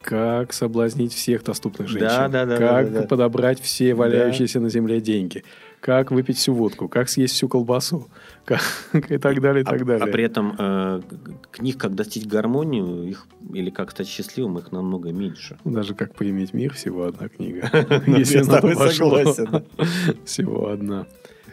как 0.00 0.52
соблазнить 0.52 1.12
всех 1.12 1.42
доступных 1.42 1.88
женщин, 1.88 2.08
Да, 2.08 2.28
да, 2.28 2.46
да, 2.46 2.56
как 2.56 2.92
да, 2.92 3.00
да. 3.00 3.06
подобрать 3.06 3.60
все 3.60 3.94
валяющиеся 3.94 4.60
на 4.60 4.70
земле 4.70 5.00
деньги, 5.00 5.44
как 5.80 6.10
выпить 6.10 6.36
всю 6.36 6.54
водку, 6.54 6.88
как 6.88 7.08
съесть 7.08 7.34
всю 7.34 7.48
колбасу, 7.48 8.08
как, 8.44 8.60
и 9.08 9.18
так 9.18 9.40
далее, 9.40 9.62
и 9.62 9.64
так 9.64 9.82
а, 9.82 9.84
далее. 9.84 10.08
а 10.08 10.12
при 10.12 10.24
этом 10.24 10.54
э, 10.58 11.02
книг, 11.50 11.78
как 11.78 11.94
достичь 11.94 12.26
гармонию, 12.26 13.08
их, 13.08 13.26
или 13.52 13.70
как 13.70 13.90
стать 13.90 14.08
счастливым, 14.08 14.58
их 14.58 14.72
намного 14.72 15.12
меньше. 15.12 15.58
Даже 15.64 15.94
как 15.94 16.14
поиметь 16.14 16.52
мир, 16.52 16.74
всего 16.74 17.04
одна 17.04 17.28
книга. 17.28 17.70
Если 18.06 18.38
я 18.38 18.44
с 18.44 18.48
тобой 18.48 18.76
согласен. 18.76 19.64
Всего 20.24 20.68
одна. 20.68 21.06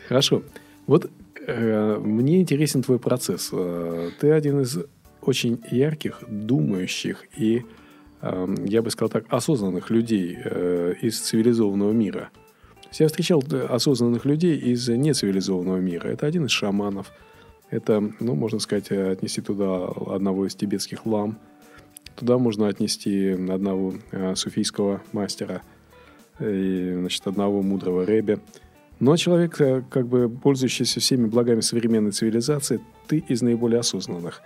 Хорошо. 0.08 0.44
Вот 0.88 1.10
э, 1.48 1.98
мне 2.00 2.41
интересен 2.41 2.82
твой 2.82 3.00
процесс. 3.00 3.50
Э, 3.51 4.10
Ты 4.20 4.32
один 4.32 4.62
из 4.62 4.79
очень 5.22 5.60
ярких, 5.72 6.20
думающих 6.27 7.25
и, 7.38 7.63
э, 8.22 8.55
я 8.65 8.82
бы 8.82 8.89
сказал 8.91 9.10
так, 9.10 9.25
осознанных 9.29 9.89
людей 9.89 10.38
э, 10.44 10.94
из 11.01 11.20
цивилизованного 11.20 11.91
мира. 11.91 12.29
Я 13.00 13.08
встречал 13.08 13.44
э, 13.52 13.66
осознанных 13.66 14.25
людей 14.25 14.58
из 14.58 14.88
нецивилизованного 14.88 15.78
мира. 15.78 16.08
Это 16.08 16.28
один 16.28 16.46
из 16.46 16.52
шаманов. 16.52 17.12
Это, 17.70 18.00
ну, 18.20 18.36
можно 18.36 18.60
сказать, 18.60 18.88
э, 18.90 19.12
отнести 19.12 19.42
туда 19.42 19.88
одного 20.08 20.48
из 20.48 20.56
тибетских 20.56 21.06
лам. 21.06 21.38
Туда 22.16 22.38
можно 22.38 22.68
отнести 22.68 23.32
одного 23.32 23.96
э, 24.12 24.36
суфийского 24.36 25.02
мастера 25.12 25.62
и, 26.40 26.96
значит, 26.98 27.28
одного 27.28 27.62
мудрого 27.62 28.06
рэбе. 28.06 28.40
Но 29.02 29.18
человек, 29.18 29.58
как 29.90 30.08
бы 30.08 30.30
пользующийся 30.30 31.02
всеми 31.02 31.28
благами 31.28 31.60
современной 31.60 32.12
цивилизации, 32.12 32.80
ты 33.08 33.18
из 33.28 33.42
наиболее 33.42 33.82
осознанных. 33.82 34.42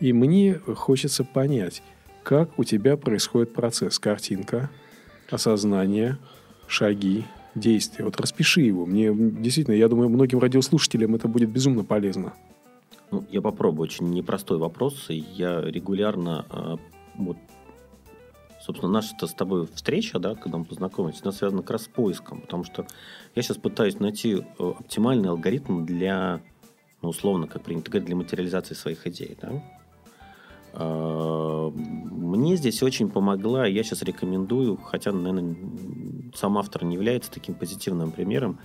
И 0.00 0.12
мне 0.12 0.58
хочется 0.58 1.24
понять, 1.24 1.82
как 2.22 2.58
у 2.58 2.64
тебя 2.64 2.98
происходит 2.98 3.54
процесс. 3.54 3.98
Картинка, 3.98 4.68
осознание, 5.30 6.18
шаги, 6.66 7.24
действия. 7.56 8.04
Вот 8.04 8.20
распиши 8.20 8.60
его. 8.60 8.86
Мне 8.86 9.12
действительно, 9.14 9.74
я 9.74 9.88
думаю, 9.88 10.08
многим 10.08 10.38
радиослушателям 10.38 11.14
это 11.14 11.26
будет 11.26 11.50
безумно 11.50 11.84
полезно. 11.84 12.34
Ну, 13.10 13.24
я 13.30 13.40
попробую. 13.40 13.84
Очень 13.84 14.10
непростой 14.10 14.58
вопрос. 14.58 15.06
Я 15.08 15.60
регулярно, 15.60 16.44
э, 16.50 16.76
вот, 17.14 17.36
собственно, 18.60 18.92
наша 18.92 19.14
с 19.26 19.34
тобой 19.34 19.66
встреча, 19.72 20.18
да, 20.18 20.34
когда 20.34 20.58
мы 20.58 20.64
познакомились, 20.64 21.20
она 21.22 21.32
связана 21.32 21.62
как 21.62 21.72
раз 21.72 21.84
с 21.84 21.88
поиском. 21.88 22.40
Потому 22.42 22.64
что 22.64 22.86
я 23.34 23.42
сейчас 23.42 23.56
пытаюсь 23.56 23.98
найти 24.00 24.34
э, 24.36 24.72
оптимальный 24.78 25.30
алгоритм 25.30 25.84
для, 25.84 26.40
ну, 27.00 27.08
условно, 27.10 27.46
как 27.46 27.62
принято 27.62 27.90
говорить, 27.90 28.06
для 28.06 28.16
материализации 28.16 28.74
своих 28.74 29.06
идей. 29.06 29.36
Да? 29.40 29.62
Э, 30.74 31.70
Мне 31.74 32.56
здесь 32.56 32.82
очень 32.82 33.08
помогла, 33.08 33.66
я 33.66 33.82
сейчас 33.82 34.02
рекомендую, 34.02 34.76
хотя, 34.76 35.12
наверное, 35.12 35.56
сам 36.36 36.58
автор 36.58 36.84
не 36.84 36.94
является 36.94 37.30
таким 37.30 37.54
позитивным 37.54 38.12
примером, 38.12 38.58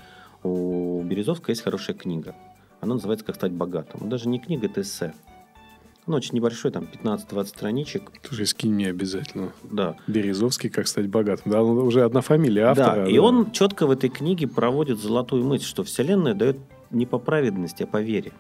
у 0.44 1.02
Березовской 1.04 1.54
есть 1.54 1.64
хорошая 1.64 1.96
книга. 1.96 2.36
Она 2.80 2.96
называется 2.96 3.26
«Как 3.26 3.36
стать 3.36 3.52
богатым». 3.52 4.10
Даже 4.10 4.28
не 4.28 4.40
книга, 4.40 4.66
это 4.66 4.82
эссе. 4.82 5.14
Она 6.08 6.18
очень 6.18 6.34
небольшой, 6.34 6.72
там 6.72 6.88
15-20 6.92 7.46
страничек. 7.46 8.12
Слушай, 8.24 8.48
скинь 8.48 8.74
мне 8.74 8.90
обязательно. 8.90 9.54
Да. 9.64 9.96
Березовский, 10.08 10.70
как 10.70 10.88
стать 10.88 11.08
богатым. 11.08 11.52
Да, 11.52 11.60
ну, 11.60 11.86
уже 11.86 12.04
одна 12.04 12.22
фамилия 12.22 12.66
автора. 12.66 13.06
да, 13.06 13.08
и 13.08 13.20
он 13.20 13.52
четко 13.52 13.86
в 13.86 13.92
этой 13.92 14.10
книге 14.10 14.48
проводит 14.48 15.00
золотую 15.00 15.46
мысль, 15.46 15.66
что 15.66 15.84
Вселенная 15.84 16.34
дает 16.34 16.58
не 16.90 17.06
по 17.06 17.20
праведности, 17.20 17.84
а 17.84 17.88
по 17.88 18.02
вере. 18.02 18.32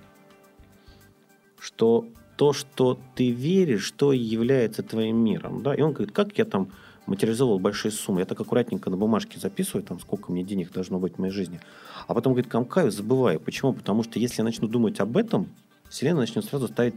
Что 1.59 2.07
то, 2.35 2.53
что 2.53 2.97
ты 3.13 3.29
веришь, 3.29 3.91
то 3.91 4.11
и 4.11 4.17
является 4.17 4.81
твоим 4.81 5.23
миром. 5.23 5.61
Да? 5.61 5.75
И 5.75 5.81
он 5.81 5.93
говорит, 5.93 6.15
как 6.15 6.35
я 6.39 6.45
там 6.45 6.71
материализовал 7.08 7.60
большие 7.60 7.91
суммы. 7.91 8.22
Я 8.22 8.25
так 8.25 8.39
аккуратненько 8.39 8.89
на 8.89 8.98
бумажке 8.98 9.39
записываю, 9.39 9.84
там, 9.84 10.00
сколько 10.00 10.31
мне 10.31 10.43
денег 10.43 10.72
должно 10.72 11.00
быть 11.00 11.15
в 11.15 11.20
моей 11.20 11.34
жизни. 11.34 11.60
А 12.08 12.13
потом, 12.13 12.34
говорит, 12.34 12.51
комкаю, 12.51 12.91
забываю. 12.91 13.39
Почему? 13.39 13.74
Потому 13.74 14.03
что 14.03 14.20
если 14.20 14.41
я 14.41 14.43
начну 14.43 14.67
думать 14.67 15.00
об 15.00 15.17
этом, 15.17 15.50
Вселенная 15.89 16.22
начнет 16.22 16.46
сразу 16.46 16.67
ставить 16.67 16.96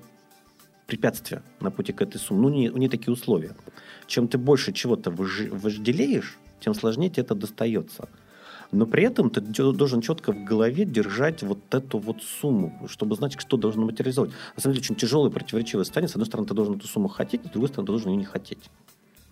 препятствия 0.86 1.42
на 1.60 1.70
пути 1.70 1.92
к 1.92 2.02
этой 2.02 2.18
сумме. 2.18 2.42
Ну, 2.42 2.48
не, 2.48 2.70
у 2.70 2.76
нее 2.76 2.90
такие 2.90 3.12
условия. 3.12 3.56
Чем 4.06 4.28
ты 4.28 4.38
больше 4.38 4.72
чего-то 4.72 5.10
вожделеешь, 5.10 6.38
тем 6.60 6.74
сложнее 6.74 7.10
тебе 7.10 7.22
это 7.22 7.34
достается. 7.34 8.08
Но 8.70 8.86
при 8.86 9.04
этом 9.04 9.30
ты 9.30 9.40
должен 9.40 10.00
четко 10.00 10.32
в 10.32 10.44
голове 10.44 10.84
держать 10.84 11.42
вот 11.42 11.58
эту 11.70 11.98
вот 11.98 12.22
сумму, 12.22 12.86
чтобы 12.88 13.14
знать, 13.14 13.38
что 13.38 13.56
должно 13.56 13.84
материализовать. 13.84 14.30
На 14.56 14.62
самом 14.62 14.74
деле, 14.74 14.84
очень 14.84 14.96
тяжелое 14.96 15.30
противоречивое 15.30 15.84
состояние. 15.84 16.08
С 16.08 16.12
одной 16.12 16.26
стороны, 16.26 16.48
ты 16.48 16.54
должен 16.54 16.74
эту 16.74 16.86
сумму 16.88 17.08
хотеть, 17.08 17.44
с 17.44 17.50
другой 17.50 17.68
стороны, 17.68 17.86
ты 17.86 17.92
должен 17.92 18.10
ее 18.10 18.16
не 18.16 18.24
хотеть. 18.24 18.70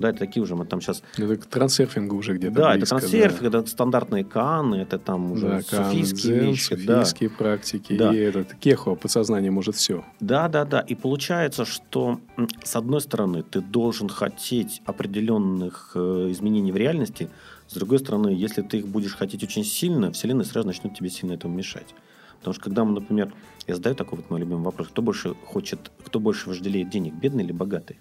Да, 0.03 0.11
это 0.11 0.19
такие 0.19 0.43
уже 0.43 0.55
мы 0.57 0.67
там 0.67 0.81
сейчас... 0.81 1.03
Это 1.17 1.37
к 1.37 1.47
трансерфингу 1.47 2.17
уже 2.17 2.35
где-то 2.35 2.55
Да, 2.55 2.75
близко, 2.75 2.97
это 2.97 3.09
трансерфинг, 3.09 3.43
это 3.43 3.67
стандартные 3.67 4.25
каны, 4.25 4.77
это 4.77 4.99
там 4.99 5.33
уже 5.33 5.49
Да, 5.49 5.63
кан, 5.63 5.85
суфийские 5.91 6.35
дзен, 6.35 6.51
вещи. 6.51 6.87
да. 6.87 7.05
суфийские 7.05 7.31
практики. 7.31 7.97
Да. 7.97 8.15
И 8.15 8.19
этот 8.19 8.55
кехо, 8.55 8.95
подсознание 8.95 9.51
может 9.51 9.77
все. 9.77 10.05
Да, 10.21 10.49
да, 10.49 10.65
да. 10.65 10.81
И 10.81 10.95
получается, 10.95 11.65
что 11.65 12.21
с 12.63 12.77
одной 12.77 13.01
стороны 13.01 13.43
ты 13.43 13.61
должен 13.61 14.09
хотеть 14.09 14.83
определенных 14.85 15.93
э, 15.95 16.29
изменений 16.31 16.73
в 16.73 16.77
реальности, 16.77 17.31
с 17.69 17.75
другой 17.75 18.01
стороны, 18.01 18.29
если 18.29 18.61
ты 18.63 18.79
их 18.79 18.89
будешь 18.89 19.15
хотеть 19.17 19.43
очень 19.43 19.65
сильно, 19.65 20.13
Вселенная 20.13 20.45
сразу 20.45 20.67
начнет 20.67 20.95
тебе 20.95 21.09
сильно 21.09 21.33
этому 21.33 21.55
мешать. 21.55 21.95
Потому 22.39 22.55
что 22.55 22.65
когда 22.65 22.85
мы, 22.85 22.93
например, 22.93 23.33
я 23.69 23.77
задаю 23.77 23.95
такой 23.95 24.19
вот 24.19 24.29
мой 24.29 24.41
любимый 24.41 24.65
вопрос, 24.65 24.89
кто 24.89 25.01
больше 25.01 25.35
хочет, 25.47 25.93
кто 26.05 26.19
больше 26.19 26.49
вожделеет 26.49 26.91
денег, 26.91 27.15
бедный 27.15 27.45
или 27.45 27.53
богатый? 27.53 27.97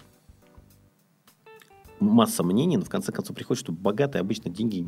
Масса 2.02 2.42
мнений, 2.42 2.76
но 2.76 2.84
в 2.84 2.88
конце 2.90 3.12
концов 3.12 3.36
приходит, 3.36 3.60
что 3.60 3.72
богатые 3.72 4.20
обычно 4.20 4.50
деньги 4.50 4.78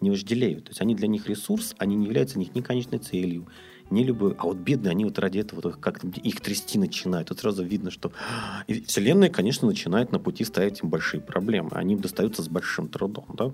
не- 0.00 0.10
вожделеют. 0.10 0.64
То 0.64 0.70
есть 0.70 0.80
они 0.80 0.94
для 0.94 1.08
них 1.08 1.28
ресурс, 1.28 1.74
они 1.78 1.96
не 1.96 2.06
являются 2.06 2.38
них 2.38 2.54
ни 2.54 2.60
конечной 2.60 2.98
целью, 2.98 3.46
не 3.90 4.04
любой. 4.04 4.34
А 4.38 4.44
вот 4.44 4.56
бедные, 4.56 4.90
они 4.90 5.04
вот 5.04 5.18
ради 5.18 5.38
этого 5.38 5.60
вот 5.62 5.76
как-то 5.76 6.08
их 6.08 6.40
трясти 6.40 6.78
начинают. 6.78 7.28
Тут 7.28 7.40
сразу 7.40 7.64
видно, 7.64 7.90
что 7.90 8.12
и 8.66 8.80
Вселенная, 8.82 9.30
конечно, 9.30 9.66
начинает 9.68 10.12
на 10.12 10.18
пути 10.18 10.44
ставить 10.44 10.82
им 10.82 10.90
большие 10.90 11.20
проблемы. 11.20 11.70
Они 11.72 11.94
им 11.94 12.00
достаются 12.00 12.42
с 12.42 12.48
большим 12.48 12.88
трудом, 12.88 13.26
да? 13.36 13.52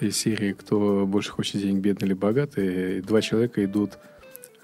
Из 0.00 0.16
серии 0.16 0.52
«Кто 0.52 1.06
больше 1.06 1.30
хочет 1.30 1.60
денег, 1.60 1.82
бедный 1.82 2.08
или 2.08 2.14
богатый?» 2.14 3.02
Два 3.02 3.20
человека 3.20 3.62
идут 3.64 3.98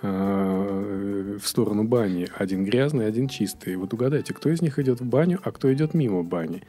э, 0.00 1.38
в 1.42 1.46
сторону 1.46 1.84
бани. 1.84 2.28
Один 2.34 2.64
грязный, 2.64 3.06
один 3.06 3.28
чистый. 3.28 3.76
Вот 3.76 3.92
угадайте, 3.92 4.32
кто 4.32 4.48
из 4.48 4.62
них 4.62 4.78
идет 4.78 5.00
в 5.00 5.04
баню, 5.04 5.38
а 5.44 5.52
кто 5.52 5.72
идет 5.72 5.92
мимо 5.92 6.22
бани. 6.22 6.62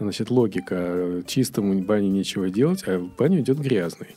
Значит, 0.00 0.30
логика. 0.30 1.22
Чистому 1.26 1.72
в 1.74 1.82
бане 1.84 2.08
нечего 2.08 2.50
делать, 2.50 2.84
а 2.86 2.98
в 2.98 3.14
баню 3.16 3.40
идет 3.40 3.58
грязный. 3.58 4.16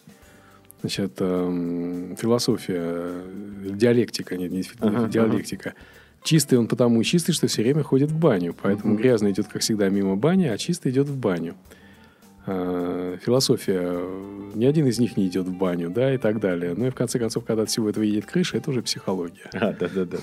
Значит, 0.82 1.14
эм, 1.20 2.16
философия, 2.18 2.82
э, 2.84 3.70
диалектика, 3.74 4.36
нет, 4.38 4.52
не 4.52 4.64
Ага, 4.80 5.08
диалектика. 5.08 5.74
Чистый 6.24 6.58
он 6.60 6.68
потому 6.68 7.02
и 7.02 7.04
чистый, 7.04 7.34
что 7.34 7.48
все 7.48 7.64
время 7.64 7.84
ходит 7.84 8.12
в 8.12 8.18
баню. 8.20 8.56
Поэтому 8.62 8.94
Мгм. 8.94 9.02
грязный 9.02 9.32
идет, 9.32 9.48
как 9.48 9.62
всегда, 9.62 9.90
мимо 9.90 10.16
бани, 10.16 10.46
а 10.46 10.58
чистый 10.58 10.92
идет 10.92 11.08
в 11.08 11.18
баню. 11.18 11.56
Э, 12.48 13.18
Философия. 13.24 13.80
э, 13.84 14.52
Ни 14.56 14.66
один 14.66 14.86
из 14.88 15.00
них 15.00 15.16
не 15.18 15.28
идет 15.28 15.46
в 15.46 15.54
баню, 15.58 15.90
да, 15.90 16.14
и 16.14 16.18
так 16.18 16.40
далее. 16.40 16.74
Ну 16.76 16.88
и 16.88 16.90
в 16.90 16.96
конце 16.96 17.20
концов, 17.20 17.46
когда 17.46 17.64
от 17.64 17.70
всего 17.70 17.90
этого 17.90 18.04
едет 18.04 18.26
крыша, 18.26 18.58
это 18.58 18.70
уже 18.72 18.82
психология. 18.82 19.50
А, 19.54 19.72
да, 19.72 19.88
да, 19.88 20.06
да. 20.06 20.18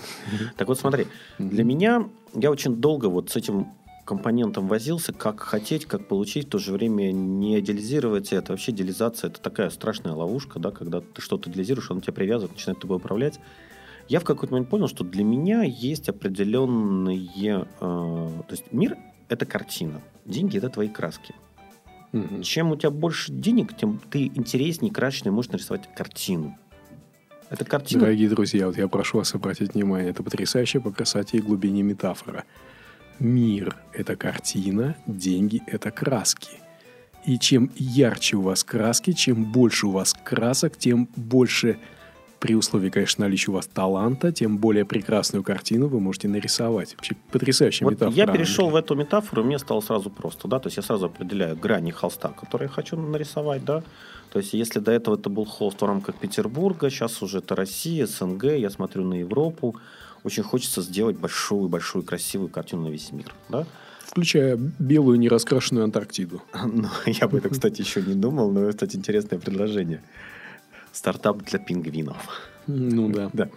Так 0.57 0.69
вот, 0.69 0.79
смотри, 0.79 1.07
для 1.38 1.65
меня, 1.65 2.07
я 2.35 2.50
очень 2.50 2.77
долго 2.77 3.07
вот 3.07 3.31
с 3.31 3.37
этим 3.37 3.69
компонентом 4.09 4.69
возился, 4.69 5.12
как 5.12 5.41
хотеть, 5.41 5.85
как 5.85 6.09
получить, 6.09 6.47
в 6.47 6.49
то 6.49 6.59
же 6.59 6.73
время 6.73 7.12
не 7.12 7.61
идеализировать 7.61 8.33
это. 8.33 8.53
Вообще 8.53 8.73
идеализация– 8.73 9.29
это 9.31 9.38
такая 9.38 9.69
страшная 9.69 10.15
ловушка, 10.15 10.59
да, 10.59 10.71
когда 10.71 11.03
ты 11.03 11.21
что-то 11.21 11.50
идеализируешь, 11.50 11.91
он 11.91 12.00
тебя 12.00 12.15
привязывает, 12.15 12.53
начинает 12.53 12.81
тобой 12.81 12.97
управлять. 12.97 13.38
Я 14.09 14.21
в 14.21 14.25
какой-то 14.25 14.55
момент 14.55 14.71
понял, 14.71 14.88
что 14.88 15.05
для 15.05 15.25
меня 15.25 15.62
есть 15.62 16.09
определенные... 16.09 17.29
э, 17.37 17.67
то 17.81 18.47
есть 18.49 18.73
мир– 18.73 18.97
это 19.29 19.45
картина, 19.45 20.00
деньги– 20.25 20.57
это 20.59 20.71
твои 20.71 20.88
краски. 20.88 21.35
Мгм. 22.12 22.41
Чем 22.41 22.71
у 22.71 22.77
тебя 22.77 22.91
больше 22.91 23.31
денег, 23.31 23.77
тем 23.77 24.00
ты 24.11 24.29
интереснее, 24.29 24.91
красочнее 24.91 25.33
можешь 25.33 25.53
нарисовать 25.53 25.83
картину. 25.95 26.57
Это 27.50 27.67
картина 27.67 28.00
Дорогие 28.00 28.31
друзья, 28.31 28.69
вот 28.69 28.79
я 28.79 28.88
прошу 28.88 29.19
вас 29.19 29.35
обратить 29.35 29.75
внимание, 29.75 30.11
это 30.11 30.23
потрясающая 30.23 30.81
по 30.81 30.91
красоте 30.91 31.37
и 31.37 31.41
глубине 31.43 31.83
метафора. 31.83 32.45
Мир– 33.21 33.77
это 33.93 34.15
картина, 34.15 34.97
деньги– 35.07 35.63
это 35.67 35.91
краски. 35.91 36.61
И 37.27 37.37
чем 37.39 37.71
ярче 37.75 38.37
у 38.37 38.43
вас 38.43 38.63
краски, 38.63 39.13
чем 39.13 39.45
больше 39.45 39.89
у 39.89 39.91
вас 39.91 40.15
красок, 40.25 40.77
тем 40.77 41.09
больше, 41.17 41.79
при 42.39 42.55
условии, 42.55 42.91
конечно, 42.91 43.25
наличия 43.25 43.51
у 43.51 43.55
вас 43.55 43.67
таланта, 43.67 44.31
тем 44.31 44.59
более 44.59 44.85
прекрасную 44.85 45.43
картину 45.43 45.89
вы 45.89 45.99
можете 45.99 46.29
нарисовать. 46.29 46.95
Вообще 46.95 47.17
потрясающая 47.33 47.85
Вот 47.87 47.95
метафора. 47.95 48.17
я 48.17 48.27
перешел 48.29 48.71
в 48.71 48.77
эту 48.77 48.95
метафору, 48.95 49.43
и 49.43 49.47
мне 49.47 49.59
стало 49.59 49.81
сразу 49.81 50.11
просто, 50.11 50.47
да, 50.47 50.61
то 50.61 50.69
есть 50.69 50.77
я 50.77 50.85
сразу 50.85 51.07
определяю 51.07 51.57
грани 51.57 51.91
холста, 51.91 52.29
которые 52.29 52.69
я 52.69 52.73
хочу 52.73 52.97
нарисовать, 52.97 53.65
да, 53.65 53.83
То 54.31 54.39
есть, 54.39 54.53
если 54.53 54.79
до 54.79 54.93
этого 54.93 55.17
это 55.17 55.29
был 55.29 55.45
холст 55.45 55.83
в 55.83 55.87
рамках 55.87 56.15
Петербурга, 56.15 56.91
сейчас 56.91 57.23
уже 57.23 57.39
это 57.39 57.57
Россия, 57.57 58.07
СНГ, 58.07 58.45
я 58.45 58.71
смотрю 58.71 59.05
на 59.05 59.15
Европу, 59.15 59.77
очень 60.25 60.43
хочется 60.43 60.83
сделать 60.83 61.17
большую-большую 61.17 62.05
красивую 62.05 62.49
картину 62.49 62.83
на 62.83 62.89
весь 62.89 63.13
мир. 63.13 63.35
Да? 63.49 63.67
Включая 64.05 64.57
белую 64.57 65.19
нераскрашенную 65.19 65.85
Антарктиду. 65.85 66.43
Ну, 66.65 66.89
я 67.07 67.27
об 67.27 67.35
этом, 67.35 67.51
кстати, 67.51 67.83
еще 67.83 68.03
не 68.03 68.15
думал, 68.15 68.51
но, 68.51 68.69
кстати, 68.71 68.97
интересное 68.97 69.39
предложение. 69.39 70.03
Стартап 70.93 71.43
для 71.45 71.59
пингвинов. 71.59 72.17
Ну 72.67 73.11
да. 73.11 73.31
Да. 73.35 73.49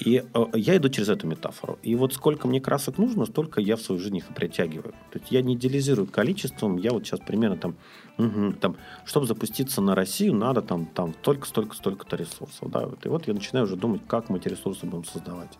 И 0.00 0.24
э, 0.32 0.44
я 0.54 0.76
иду 0.78 0.88
через 0.88 1.10
эту 1.10 1.26
метафору. 1.26 1.78
И 1.82 1.94
вот 1.94 2.14
сколько 2.14 2.48
мне 2.48 2.60
красок 2.60 2.96
нужно, 2.96 3.26
столько 3.26 3.60
я 3.60 3.76
в 3.76 3.82
свою 3.82 4.00
жизнь 4.00 4.16
их 4.16 4.26
притягиваю. 4.34 4.94
То 5.10 5.18
есть 5.18 5.30
я 5.30 5.42
не 5.42 5.54
идеализирую 5.54 6.06
количеством. 6.06 6.78
Я 6.78 6.92
вот 6.92 7.06
сейчас 7.06 7.20
примерно 7.20 7.58
там, 7.58 7.76
угу, 8.16 8.54
там 8.54 8.76
чтобы 9.04 9.26
запуститься 9.26 9.82
на 9.82 9.94
Россию, 9.94 10.34
надо 10.34 10.62
там, 10.62 10.86
там 10.86 11.12
столько, 11.20 11.46
столько, 11.46 11.76
столько-то 11.76 12.16
ресурсов. 12.16 12.70
Да? 12.70 12.86
Вот. 12.86 13.04
И 13.04 13.08
вот 13.10 13.28
я 13.28 13.34
начинаю 13.34 13.66
уже 13.66 13.76
думать, 13.76 14.00
как 14.06 14.30
мы 14.30 14.38
эти 14.38 14.48
ресурсы 14.48 14.86
будем 14.86 15.04
создавать. 15.04 15.58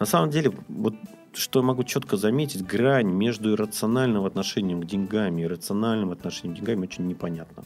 На 0.00 0.06
самом 0.06 0.30
деле, 0.30 0.50
вот 0.68 0.94
что 1.34 1.60
я 1.60 1.64
могу 1.64 1.84
четко 1.84 2.16
заметить, 2.16 2.66
грань 2.66 3.08
между 3.08 3.52
иррациональным 3.52 4.24
отношением 4.24 4.80
к 4.80 4.86
деньгам 4.86 5.38
и 5.38 5.42
иррациональным 5.42 6.10
отношением 6.10 6.56
к 6.56 6.58
деньгам 6.58 6.82
очень 6.82 7.06
непонятна. 7.06 7.64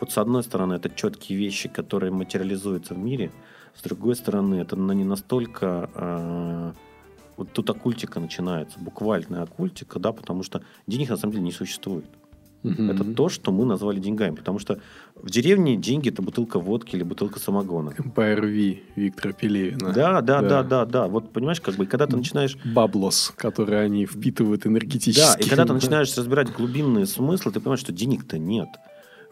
Вот 0.00 0.12
с 0.12 0.18
одной 0.18 0.42
стороны, 0.42 0.74
это 0.74 0.90
четкие 0.90 1.38
вещи, 1.38 1.68
которые 1.68 2.12
материализуются 2.12 2.94
в 2.94 2.98
мире, 2.98 3.32
с 3.74 3.82
другой 3.82 4.16
стороны, 4.16 4.56
это 4.56 4.76
не 4.76 5.04
настолько... 5.04 5.90
Э, 5.94 6.72
вот 7.36 7.52
тут 7.52 7.70
оккультика 7.70 8.20
начинается, 8.20 8.78
буквальная 8.78 9.42
оккультика, 9.42 9.98
да, 9.98 10.12
потому 10.12 10.42
что 10.42 10.62
денег 10.86 11.08
на 11.08 11.16
самом 11.16 11.32
деле 11.32 11.44
не 11.44 11.52
существует. 11.52 12.04
Угу. 12.62 12.82
Это 12.82 13.04
то, 13.14 13.28
что 13.28 13.52
мы 13.52 13.64
назвали 13.64 14.00
деньгами. 14.00 14.34
Потому 14.34 14.58
что 14.58 14.80
в 15.14 15.30
деревне 15.30 15.76
деньги 15.76 16.10
это 16.10 16.22
бутылка 16.22 16.58
водки 16.58 16.96
или 16.96 17.02
бутылка 17.02 17.38
самогона. 17.38 17.90
Empire 17.90 18.40
V 18.40 18.78
Виктора 18.96 19.32
Пелевина. 19.32 19.92
Да, 19.92 20.20
да, 20.20 20.40
да, 20.40 20.42
да, 20.42 20.62
да, 20.62 20.84
да. 20.84 21.08
Вот 21.08 21.32
понимаешь, 21.32 21.60
как 21.60 21.76
бы, 21.76 21.86
когда 21.86 22.06
ты 22.06 22.16
начинаешь... 22.16 22.56
Баблос, 22.64 23.32
который 23.36 23.82
они 23.84 24.06
впитывают 24.06 24.66
энергетически. 24.66 25.38
Да, 25.38 25.44
и 25.44 25.48
когда 25.48 25.64
ты 25.64 25.72
начинаешь 25.80 26.16
разбирать 26.16 26.52
глубинные 26.52 27.06
смыслы, 27.06 27.52
ты 27.52 27.60
понимаешь, 27.60 27.80
что 27.80 27.92
денег-то 27.92 28.38
нет. 28.38 28.68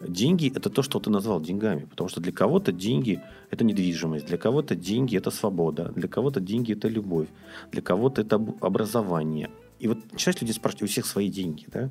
Деньги– 0.01 0.51
это 0.55 0.69
то, 0.69 0.81
что 0.81 0.99
ты 0.99 1.09
назвал 1.09 1.41
деньгами. 1.41 1.85
Потому 1.85 2.09
что 2.09 2.21
для 2.21 2.31
кого-то 2.31 2.71
деньги– 2.71 3.21
это 3.51 3.65
недвижимость, 3.65 4.27
для 4.27 4.37
кого-то 4.37 4.75
деньги– 4.75 5.17
это 5.17 5.29
свобода, 5.29 5.91
для 5.95 6.07
кого-то 6.07 6.39
деньги– 6.39 6.71
это 6.77 6.87
любовь, 6.87 7.27
для 7.71 7.81
кого-то 7.81 8.21
это 8.21 8.35
образование. 8.61 9.49
И 9.79 9.87
вот 9.87 9.97
часть 10.15 10.41
людей 10.41 10.53
спрашивают, 10.53 10.83
у 10.89 10.91
всех 10.91 11.05
свои 11.05 11.29
деньги, 11.29 11.65
да? 11.67 11.89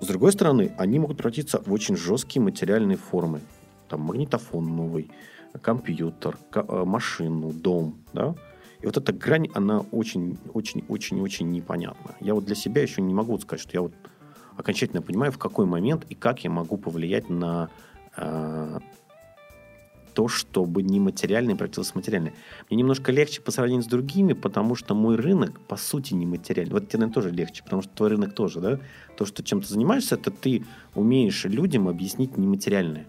С 0.00 0.06
другой 0.06 0.32
стороны, 0.32 0.72
они 0.78 0.98
могут 0.98 1.18
превратиться 1.18 1.60
в 1.64 1.72
очень 1.72 1.96
жесткие 1.96 2.42
материальные 2.42 2.96
формы. 2.96 3.40
Там 3.88 4.00
магнитофон 4.00 4.64
новый, 4.76 5.10
компьютер, 5.60 6.38
э, 6.54 6.84
машину, 6.84 7.52
дом, 7.52 7.98
да? 8.12 8.34
И 8.80 8.86
вот 8.86 8.96
эта 8.96 9.12
грань, 9.12 9.48
она 9.52 9.80
очень-очень-очень-очень 9.92 11.50
непонятна. 11.50 12.14
Я 12.20 12.34
вот 12.34 12.46
для 12.46 12.54
себя 12.54 12.80
еще 12.80 13.02
не 13.02 13.12
могу 13.12 13.38
сказать, 13.38 13.60
что 13.60 13.72
я 13.74 13.82
вот 13.82 13.92
окончательно 14.56 15.02
понимаю, 15.02 15.32
в 15.32 15.38
какой 15.38 15.66
момент 15.66 16.06
и 16.08 16.14
как 16.14 16.44
я 16.44 16.50
могу 16.50 16.78
повлиять 16.78 17.28
на 17.28 17.68
э, 18.16 18.78
то, 20.14 20.28
чтобы 20.28 20.82
нематериальное 20.82 21.54
превратилось 21.54 21.90
в 21.90 21.94
материальное. 21.94 22.34
Мне 22.68 22.78
немножко 22.78 23.12
легче 23.12 23.40
по 23.40 23.50
сравнению 23.50 23.82
с 23.82 23.86
другими, 23.86 24.32
потому 24.32 24.74
что 24.74 24.94
мой 24.94 25.16
рынок, 25.16 25.60
по 25.60 25.76
сути, 25.76 26.14
не 26.14 26.26
материальный. 26.26 26.72
Вот 26.72 26.88
тебе, 26.88 27.00
наверное, 27.00 27.14
тоже 27.14 27.30
легче, 27.30 27.62
потому 27.62 27.82
что 27.82 27.90
твой 27.92 28.10
рынок 28.10 28.34
тоже, 28.34 28.60
да? 28.60 28.80
То, 29.16 29.24
что 29.24 29.42
чем 29.42 29.60
ты 29.60 29.68
занимаешься, 29.68 30.16
это 30.16 30.30
ты 30.30 30.64
умеешь 30.94 31.44
людям 31.44 31.88
объяснить 31.88 32.36
нематериальное. 32.36 33.06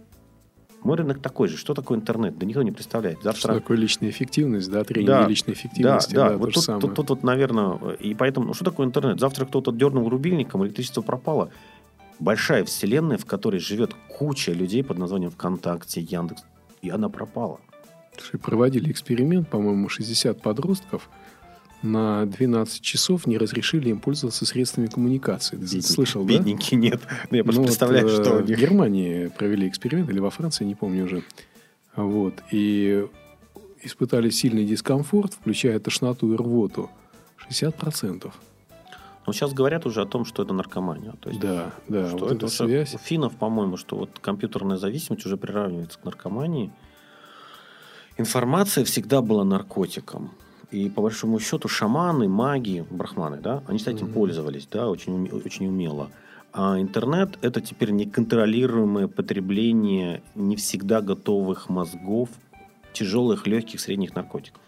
Мой 0.84 0.98
рынок 0.98 1.22
такой 1.22 1.48
же. 1.48 1.58
Что 1.58 1.74
такое 1.74 2.00
интернет? 2.00 2.38
Да 2.38 2.46
никто 2.46 2.64
не 2.64 2.72
представляет. 2.72 3.22
Завтра... 3.22 3.40
Что 3.40 3.54
такое 3.60 3.78
личная 3.78 4.10
эффективность, 4.10 4.70
да, 4.72 4.84
тренинг 4.84 5.08
да, 5.08 5.28
личной 5.28 5.54
эффективности. 5.54 6.16
Да, 6.16 6.24
да, 6.24 6.30
да 6.32 6.38
вот 6.38 6.54
тут, 6.54 6.66
тут, 6.66 6.96
тут 6.96 7.10
вот, 7.10 7.24
наверное, 7.24 7.78
и 8.00 8.16
поэтому, 8.16 8.48
ну, 8.48 8.54
что 8.54 8.66
такое 8.66 8.88
интернет? 8.88 9.20
Завтра 9.20 9.46
кто-то 9.46 9.72
дернул 9.72 10.10
рубильником, 10.10 10.66
электричество 10.66 11.02
пропало. 11.02 11.52
Большая 12.20 12.66
вселенная, 12.66 13.18
в 13.18 13.26
которой 13.26 13.60
живет 13.60 13.96
куча 14.08 14.54
людей 14.54 14.84
под 14.84 14.98
названием 14.98 15.32
ВКонтакте, 15.32 16.02
Яндекс, 16.02 16.44
и 16.82 16.90
она 16.90 17.10
пропала. 17.10 17.60
Проводили 18.42 18.92
эксперимент, 18.92 19.50
по-моему, 19.50 19.90
60 19.90 20.42
подростков– 20.42 21.10
на 21.84 22.26
12 22.26 22.82
часов 22.82 23.26
не 23.26 23.38
разрешили 23.38 23.90
им 23.90 24.00
пользоваться 24.00 24.46
средствами 24.46 24.88
коммуникации. 24.88 25.56
Ты 25.56 25.64
Бедненький, 25.64 25.82
слышал, 25.82 26.24
бедненький, 26.24 26.78
да? 26.78 26.84
нет. 26.84 27.02
Ну, 27.30 27.38
я 27.38 27.44
просто 27.44 27.62
ну, 27.62 27.68
представляю, 27.68 28.08
вот, 28.08 28.14
что... 28.14 28.38
В 28.38 28.46
Германии 28.46 29.28
провели 29.28 29.68
эксперимент, 29.68 30.10
или 30.10 30.20
во 30.20 30.30
Франции, 30.30 30.64
не 30.64 30.76
помню 30.76 31.06
уже. 31.06 31.24
Вот. 31.96 32.36
И 32.52 33.08
испытали 33.82 34.30
сильный 34.30 34.66
дискомфорт, 34.66 35.34
включая 35.34 35.80
тошноту 35.80 36.32
и 36.34 36.38
рвоту. 36.38 36.90
60%. 37.50 38.32
Но 39.28 39.34
сейчас 39.34 39.54
говорят 39.54 39.86
уже 39.86 40.02
о 40.02 40.06
том, 40.06 40.26
что 40.26 40.44
это 40.44 40.54
наркомания. 40.54 41.14
То 41.22 41.30
есть, 41.30 41.42
да, 41.42 41.72
да, 41.88 42.08
что 42.10 42.18
вот 42.20 42.32
это 42.32 42.48
связь. 42.48 42.96
У 42.96 42.98
финнов, 42.98 43.36
по-моему, 43.36 43.78
что 43.78 43.96
вот 43.96 44.10
компьютерная 44.20 44.78
зависимость 44.78 45.26
уже 45.26 45.38
приравнивается 45.38 46.00
к 46.00 46.06
наркомании. 46.06 46.72
Информация 48.18 48.84
всегда 48.84 49.22
была 49.22 49.44
наркотиком. 49.44 50.32
И 50.72 50.90
по 50.90 51.02
большому 51.02 51.40
счету 51.40 51.68
шаманы, 51.68 52.30
маги, 52.30 52.86
брахманы, 52.90 53.38
да, 53.38 53.62
они, 53.68 53.78
кстати, 53.78 53.98
этим 53.98 54.08
mm-hmm. 54.08 54.14
пользовались, 54.14 54.68
да, 54.72 54.90
очень, 54.90 55.30
очень 55.30 55.68
умело. 55.68 56.10
А 56.54 56.80
интернет– 56.80 57.38
это 57.42 57.62
теперь 57.62 57.92
неконтролируемое 57.92 59.08
потребление 59.08 60.22
не 60.36 60.56
всегда 60.56 61.02
готовых 61.02 61.70
мозгов, 61.70 62.30
тяжелых, 62.94 63.48
легких, 63.48 63.80
средних 63.80 64.16
наркотиков. 64.16 64.62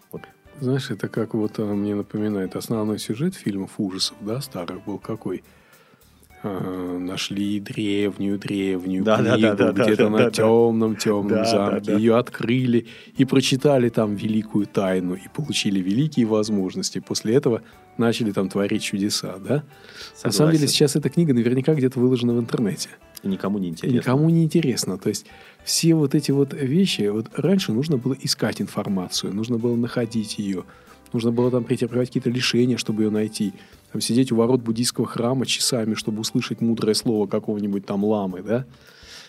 Знаешь, 0.60 0.90
это 0.90 1.08
как 1.08 1.34
вот 1.34 1.58
мне 1.58 1.94
напоминает 1.94 2.56
основной 2.56 2.98
сюжет 2.98 3.34
фильмов 3.34 3.72
ужасов, 3.78 4.16
да, 4.20 4.40
старых 4.40 4.84
был 4.84 4.98
какой– 4.98 5.42
Э, 6.46 6.98
нашли 6.98 7.58
древнюю-древнюю 7.58 9.02
да, 9.02 9.16
книгу 9.16 9.56
да, 9.56 9.72
да, 9.72 9.84
где-то 9.84 10.10
на 10.10 10.18
да, 10.18 10.30
темном-темном 10.30 11.28
да, 11.28 11.44
замке. 11.46 11.96
Ее 11.96 12.18
открыли 12.18 12.86
и 13.16 13.24
прочитали 13.24 13.88
там 13.88 14.14
великую 14.14 14.66
тайну 14.66 15.14
и 15.14 15.26
получили 15.34 15.80
великие 15.80 16.26
возможности. 16.26 16.98
После 16.98 17.34
этого 17.34 17.62
начали 17.96 18.30
там 18.30 18.50
творить 18.50 18.82
чудеса, 18.82 19.36
да? 19.38 19.64
Согласен. 20.14 20.24
На 20.24 20.32
самом 20.32 20.52
деле 20.52 20.68
сейчас 20.68 20.96
эта 20.96 21.08
книга 21.08 21.32
наверняка 21.32 21.72
где-то 21.72 21.98
выложена 21.98 22.34
в 22.34 22.40
интернете. 22.40 22.90
И 23.22 23.28
никому 23.28 23.58
не 23.58 23.68
интересно. 23.68 23.96
Никому 23.96 24.28
не 24.28 24.44
интересно. 24.44 24.98
То 24.98 25.08
есть 25.08 25.24
все 25.64 25.94
вот 25.94 26.14
эти 26.14 26.30
вот 26.30 26.52
вещи, 26.52 27.08
вот 27.08 27.30
раньше 27.36 27.72
нужно 27.72 27.96
было 27.96 28.14
искать 28.20 28.60
информацию, 28.60 29.34
нужно 29.34 29.56
было 29.56 29.76
находить 29.76 30.38
ее, 30.38 30.64
нужно 31.14 31.32
было 31.32 31.50
там 31.50 31.64
претерпевать 31.64 32.08
какие-то 32.08 32.28
лишения, 32.28 32.76
чтобы 32.76 33.04
ее 33.04 33.10
найти 33.10 33.54
там, 33.92 34.00
сидеть 34.00 34.32
у 34.32 34.36
ворот 34.36 34.60
буддийского 34.60 35.06
храма 35.06 35.46
часами, 35.46 35.94
чтобы 35.94 36.20
услышать 36.20 36.60
мудрое 36.60 36.94
слово 36.94 37.26
какого-нибудь 37.26 37.86
там 37.86 38.04
ламы, 38.04 38.42
да? 38.42 38.66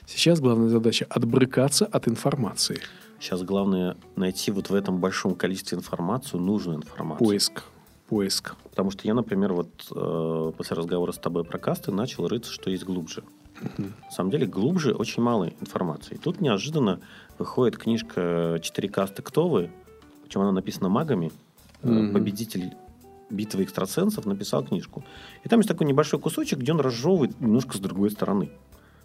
Сейчас 0.08 0.39
главная 0.39 0.69
задача– 0.69 1.06
отбрыкаться 1.10 1.86
от 1.86 2.08
информации. 2.08 2.80
Сейчас 3.19 3.41
главное 3.43 3.95
найти 4.15 4.52
вот 4.52 4.69
в 4.69 4.76
этом 4.76 5.00
большом 5.00 5.36
количестве 5.36 5.78
информацию 5.78 6.41
нужную 6.41 6.78
информацию. 6.78 7.28
Поиск. 7.28 7.63
Поиск. 8.08 8.56
Потому 8.69 8.91
что 8.91 9.08
я, 9.08 9.15
например, 9.15 9.54
вот 9.54 9.69
э, 9.95 10.52
после 10.56 10.76
разговора 10.76 11.12
с 11.12 11.17
тобой 11.17 11.43
про 11.43 11.58
касты 11.58 11.91
начал 11.91 12.28
рыться, 12.28 12.52
что 12.52 12.69
есть 12.69 12.84
глубже. 12.84 13.24
Uh-huh. 13.62 13.91
На 14.04 14.12
самом 14.12 14.30
деле 14.30 14.45
глубже 14.45 14.93
очень 14.93 15.24
мало 15.24 15.50
информации. 15.60 16.15
И 16.15 16.17
тут 16.17 16.39
неожиданно 16.39 17.00
выходит 17.39 17.78
книжка 17.78 18.60
«Четыре 18.62 18.89
касты. 18.89 19.24
Кто 19.24 19.48
вы?», 19.48 19.71
причем 20.24 20.41
она 20.41 20.52
написана 20.52 20.89
магами. 20.89 21.32
Uh-huh. 21.86 22.12
Победитель 22.12 22.76
битвы 23.30 23.63
экстрасенсов 23.63 24.26
написал 24.26 24.63
книжку. 24.63 25.04
И 25.43 25.50
там 25.50 25.60
есть 25.60 25.69
такой 25.69 25.88
небольшой 25.88 26.19
кусочек, 26.19 26.60
где 26.60 26.71
он 26.71 26.80
разжевывает 26.80 27.39
немножко 27.39 27.78
с 27.78 27.80
другой 27.80 28.12
стороны. 28.12 28.52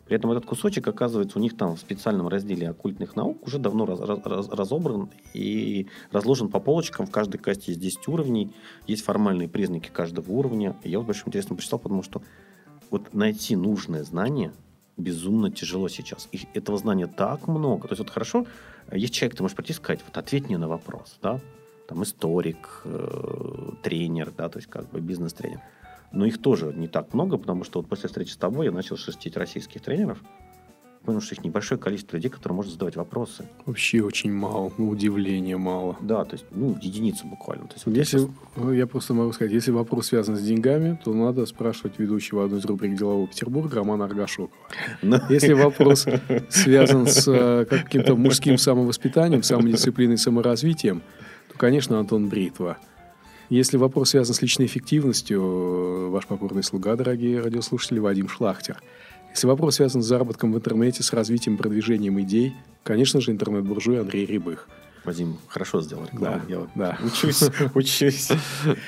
При 0.07 0.16
этом 0.16 0.33
этот 0.33 0.45
кусочек, 0.45 0.88
оказывается, 0.88 1.38
у 1.38 1.40
них 1.40 1.57
там 1.57 1.77
в 1.77 1.79
специальном 1.79 2.27
разделе 2.27 2.69
оккультных 2.69 3.14
наук 3.14 3.47
уже 3.47 3.59
давно 3.59 3.87
раз, 3.87 4.01
раз, 4.01 4.49
разобран 4.49 5.09
и 5.35 5.87
разложен 6.11 6.49
по 6.49 6.59
полочкам. 6.59 7.07
В 7.07 7.12
каждой 7.12 7.38
касте 7.38 7.71
есть 7.73 7.81
10 7.81 8.09
уровней, 8.09 8.53
есть 8.88 9.05
формальные 9.05 9.49
признаки 9.49 9.88
каждого 9.88 10.33
уровня. 10.33 10.75
И 10.83 10.90
я 10.90 10.99
вот 10.99 11.07
большим 11.07 11.29
интересом 11.29 11.57
прочитал, 11.57 11.79
потому 11.79 12.03
что 12.03 12.23
вот 12.90 13.14
найти 13.14 13.55
нужное 13.55 14.03
знание 14.03 14.53
безумно 14.97 15.51
тяжело 15.51 15.88
сейчас. 15.88 16.29
И 16.33 16.40
этого 16.55 16.77
знания 16.77 17.07
так 17.07 17.47
много. 17.47 17.87
То 17.87 17.93
есть 17.93 18.01
вот 18.01 18.11
хорошо, 18.11 18.47
есть 18.90 19.14
человек, 19.14 19.37
ты 19.37 19.45
можешь 19.45 19.57
прийти 19.57 19.73
и 19.73 19.77
сказать, 19.77 20.01
вот 20.05 20.16
ответь 20.16 20.49
мне 20.49 20.59
на 20.59 20.66
вопрос, 20.66 21.19
да, 21.23 21.40
там 21.90 22.05
историк, 22.05 22.83
э, 22.85 23.72
тренер, 23.83 24.33
да, 24.37 24.48
то 24.48 24.59
есть 24.59 24.70
как 24.70 24.88
бы 24.90 25.00
бизнес-тренер. 25.00 25.61
Но 26.12 26.24
их 26.24 26.40
тоже 26.40 26.72
не 26.72 26.87
так 26.87 27.12
много, 27.14 27.37
потому 27.37 27.64
что 27.64 27.81
вот 27.81 27.88
после 27.88 28.09
встречи 28.09 28.31
с 28.31 28.37
тобой 28.37 28.66
я 28.66 28.72
начал 28.72 28.96
шерстить 28.96 29.37
российских 29.37 29.81
тренеров. 29.83 30.18
понял, 31.05 31.20
что 31.20 31.35
их 31.35 31.42
небольшое 31.44 31.81
количество 31.81 32.16
людей, 32.16 32.31
которые 32.31 32.55
можно 32.57 32.70
задавать 32.72 32.94
вопросы. 32.94 33.44
Вообще 33.66 34.03
очень 34.03 34.33
мало, 34.33 34.70
удивление 34.79 35.57
мало. 35.57 35.96
Да, 36.00 36.24
то 36.24 36.35
есть, 36.35 36.44
ну, 36.50 36.76
единицы 36.81 37.26
буквально. 37.26 37.66
То 37.66 37.74
есть, 37.74 37.87
вот 37.87 37.96
Если, 37.96 38.29
ну, 38.55 38.72
я 38.72 38.87
просто 38.87 39.14
могу 39.14 39.33
сказать, 39.33 39.53
если 39.53 39.70
вопрос 39.72 40.09
связан 40.09 40.37
с 40.37 40.42
деньгами, 40.42 40.98
то 41.03 41.12
надо 41.14 41.46
спрашивать 41.46 41.98
ведущего 41.98 42.44
одной 42.44 42.61
из 42.61 42.64
рубрик 42.66 42.96
«Делового 42.96 43.26
Петербурга» 43.26 43.76
Романа 43.76 44.05
Аргашокова. 44.05 44.50
Ну, 45.03 45.18
Если 45.31 45.55
вопрос 45.55 46.07
связан 46.50 47.07
с 47.07 47.26
э, 47.26 47.64
каким-то 47.64 48.14
мужским 48.14 48.59
самовоспитанием, 48.59 49.42
самодисциплиной, 49.42 50.18
саморазвитием, 50.18 51.03
конечно, 51.61 51.99
Антон 51.99 52.29
Бритва. 52.29 52.79
Если 53.51 53.77
вопрос 53.77 54.11
связан 54.11 54.35
с 54.35 54.40
личной 54.40 54.64
эффективностью, 54.64 56.11
ваш 56.11 56.27
покорный 56.27 56.62
слуга, 56.62 56.96
дорогие 56.96 57.42
радиослушатели, 57.42 57.99
Вадим 57.99 58.31
Шлахтер. 58.31 58.83
Если 59.29 59.46
вопрос 59.46 59.75
связан 59.75 60.03
с 60.03 60.07
заработком 60.07 60.55
в 60.55 60.57
интернете, 60.57 61.03
с 61.03 61.12
развитием, 61.12 61.59
продвижением 61.59 62.18
идей, 62.23 62.55
конечно 62.83 63.20
же, 63.20 63.31
интернет-буржуй 63.31 64.01
Андрей 64.01 64.25
Рябых. 64.25 64.68
Вадим 65.05 65.37
хорошо 65.49 65.83
сделал 65.83 66.07
рекламу. 66.07 66.40
Да, 66.49 66.55
Я 66.55 66.66
да. 66.75 66.99
учусь, 67.05 67.42
учусь. 67.75 68.31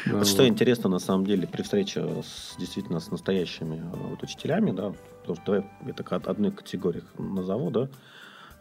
Вот 0.06 0.26
Что 0.26 0.48
интересно, 0.48 0.88
на 0.88 0.98
самом 0.98 1.26
деле, 1.26 1.46
при 1.46 1.60
встрече 1.60 2.22
с, 2.22 2.56
действительно 2.58 3.00
с 3.00 3.10
настоящими 3.10 3.76
э, 3.76 4.08
вот, 4.08 4.22
учителями, 4.22 4.70
да, 4.70 4.94
потому 5.20 5.36
что 5.36 5.44
давай 5.44 5.70
я 5.86 5.92
так 5.92 6.10
одной 6.26 6.52
категории 6.52 7.02
назову, 7.18 7.70
да, 7.70 7.90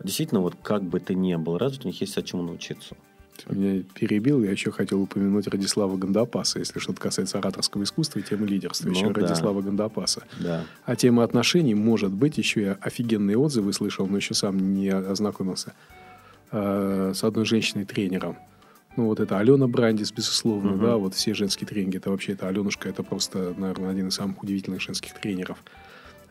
действительно, 0.04 0.42
вот 0.42 0.56
как 0.62 0.84
бы 0.84 1.00
ты 1.00 1.16
ни 1.16 1.34
был 1.36 1.58
развит, 1.58 1.86
у 1.86 1.88
них 1.88 2.02
есть 2.02 2.18
от 2.18 2.26
чему 2.26 2.44
научиться. 2.44 2.98
Ты 3.48 3.56
меня 3.56 3.84
перебил, 3.94 4.44
я 4.44 4.52
еще 4.52 4.72
хотел 4.72 5.02
упомянуть 5.02 5.48
Радислава 5.48 5.98
Гандапаса, 5.98 6.60
если 6.60 6.80
что-то 6.80 7.00
касается 7.02 7.38
ораторского 7.40 7.84
искусства 7.84 8.20
и 8.20 8.22
темы 8.24 8.48
лидерства. 8.48 8.88
Ну 8.90 8.94
еще 8.96 9.10
да. 9.12 9.22
Радислава 9.22 9.62
Гандапаса. 9.62 10.24
Да. 10.40 10.66
А 10.86 10.96
тема 10.96 11.24
отношений, 11.24 11.76
может 11.76 12.12
быть, 12.12 12.38
еще 12.38 12.62
я 12.62 12.78
офигенные 12.82 13.38
отзывы 13.38 13.74
слышал, 13.74 14.08
но 14.08 14.18
еще 14.18 14.34
сам 14.34 14.74
не 14.74 14.90
ознакомился 14.90 15.74
э, 16.52 17.14
с 17.16 17.24
одной 17.24 17.46
женщиной-тренером. 17.46 18.38
Ну, 18.98 19.06
вот 19.06 19.22
это 19.22 19.40
Алена 19.40 19.68
Брандис, 19.68 20.12
безусловно, 20.12 20.72
Мгм. 20.72 20.82
да, 20.82 20.98
вот 20.98 21.14
все 21.16 21.34
женские 21.34 21.66
тренинги, 21.66 21.96
это 21.98 22.10
вообще, 22.12 22.34
это 22.34 22.50
Аленушка, 22.50 22.90
это 22.90 23.04
просто, 23.04 23.54
наверное, 23.58 23.90
один 23.90 24.10
из 24.10 24.16
самых 24.16 24.44
удивительных 24.44 24.82
женских 24.82 25.14
тренеров. 25.14 25.58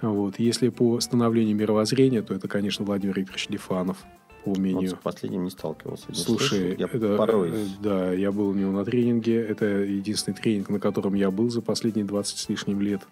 Вот. 0.02 0.38
Если 0.38 0.68
по 0.68 0.98
становлению 1.00 1.56
мировоззрения, 1.56 2.22
то 2.22 2.34
это, 2.34 2.48
конечно, 2.48 2.84
Владимир 2.84 3.18
Викторович 3.18 3.48
Лифанов 3.48 3.98
по 4.44 4.50
Вот 4.50 4.59
умению 4.59 4.90
с 4.90 4.94
последним 4.94 5.44
не 5.44 5.50
сталкивался. 5.50 6.05
не 6.09 6.14
Слушай, 6.14 6.48
слышал. 6.76 6.79
я 6.79 6.87
это, 6.87 7.16
порой... 7.16 7.50
э, 7.53 7.66
да, 7.83 8.12
я 8.12 8.33
был 8.33 8.48
у 8.48 8.55
него 8.55 8.72
на 8.72 8.85
тренинге. 8.85 9.37
Это 9.44 9.66
единственный 9.66 10.35
тренинг, 10.35 10.68
на 10.70 10.81
котором 10.81 11.14
я 11.14 11.31
был 11.31 11.50
за 11.50 11.61
последние 11.62 12.05
20 12.07 12.38
с 12.38 12.48
лишним 12.48 12.81
лет. 12.81 13.03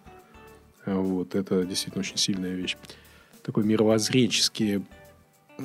А 0.85 0.95
Вот, 0.99 1.35
это 1.35 1.63
действительно 1.65 1.99
очень 2.01 2.17
сильная 2.17 2.55
вещь. 2.55 2.77
Такой 3.43 3.63
мировоззренческий. 3.63 4.83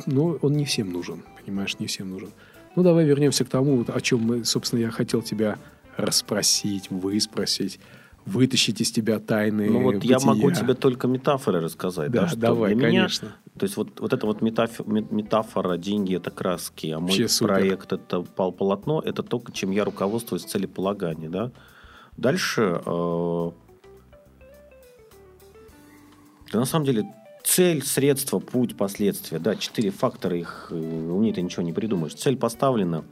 Но 0.07 0.39
он 0.43 0.53
не 0.55 0.65
всем 0.65 0.93
нужен, 0.93 1.23
понимаешь, 1.45 1.79
не 1.79 1.87
всем 1.87 2.11
нужен. 2.11 2.31
Ну, 2.77 2.83
давай 2.83 3.05
вернемся 3.05 3.45
к 3.45 3.49
тому, 3.49 3.77
вот 3.77 3.91
о 3.91 4.01
чем, 4.01 4.21
мы, 4.21 4.45
собственно, 4.45 4.81
я 4.81 4.91
хотел 4.91 5.23
тебя 5.23 5.57
расспросить, 5.97 6.91
выспросить, 6.91 7.79
вытащить 8.27 8.81
из 8.81 8.91
тебя 8.91 9.21
тайны 9.21 9.69
Ну 9.71 9.83
вот 9.83 10.03
я 10.05 10.17
бытия. 10.17 10.19
могу 10.21 10.51
тебе 10.51 10.75
только 10.75 11.07
метафоры 11.07 11.61
рассказать. 11.61 12.11
Да, 12.11 12.23
Да, 12.23 12.29
что 12.29 12.37
давай, 12.39 12.75
для 12.75 12.89
меня- 12.89 12.99
конечно. 13.03 13.37
То 13.59 13.65
есть 13.65 13.77
вот, 13.77 14.01
вот 14.01 14.13
эта 14.13 14.27
вот 14.27 14.43
метаф- 14.43 14.83
ме- 14.87 15.07
метафора, 15.11 15.77
деньги 15.77 16.17
это 16.17 16.31
краски, 16.31 16.89
а 16.89 16.99
мой 16.99 17.19
Вообще 17.19 17.45
проект 17.45 17.93
это 17.93 18.23
пол- 18.23 18.53
полотно, 18.53 19.01
это 19.01 19.23
то, 19.23 19.43
чем 19.53 19.71
я 19.71 19.85
руководствуюсь 19.85 20.45
в 20.45 20.49
целеполагании. 20.49 21.29
Да? 21.29 21.53
Дальше, 22.17 22.83
э, 22.85 23.51
да 26.53 26.59
на 26.59 26.65
самом 26.65 26.85
деле 26.85 27.05
цель, 27.45 27.85
средство, 27.85 28.41
путь, 28.41 28.77
последствия, 28.77 29.39
да, 29.39 29.55
четыре 29.55 29.91
фактора, 29.91 30.37
их 30.37 30.69
э, 30.71 30.75
умнее 30.75 31.33
ты 31.35 31.43
ничего 31.43 31.63
не 31.63 31.73
придумаешь. 31.73 32.15
Цель 32.15 32.37
поставлена 32.37 33.05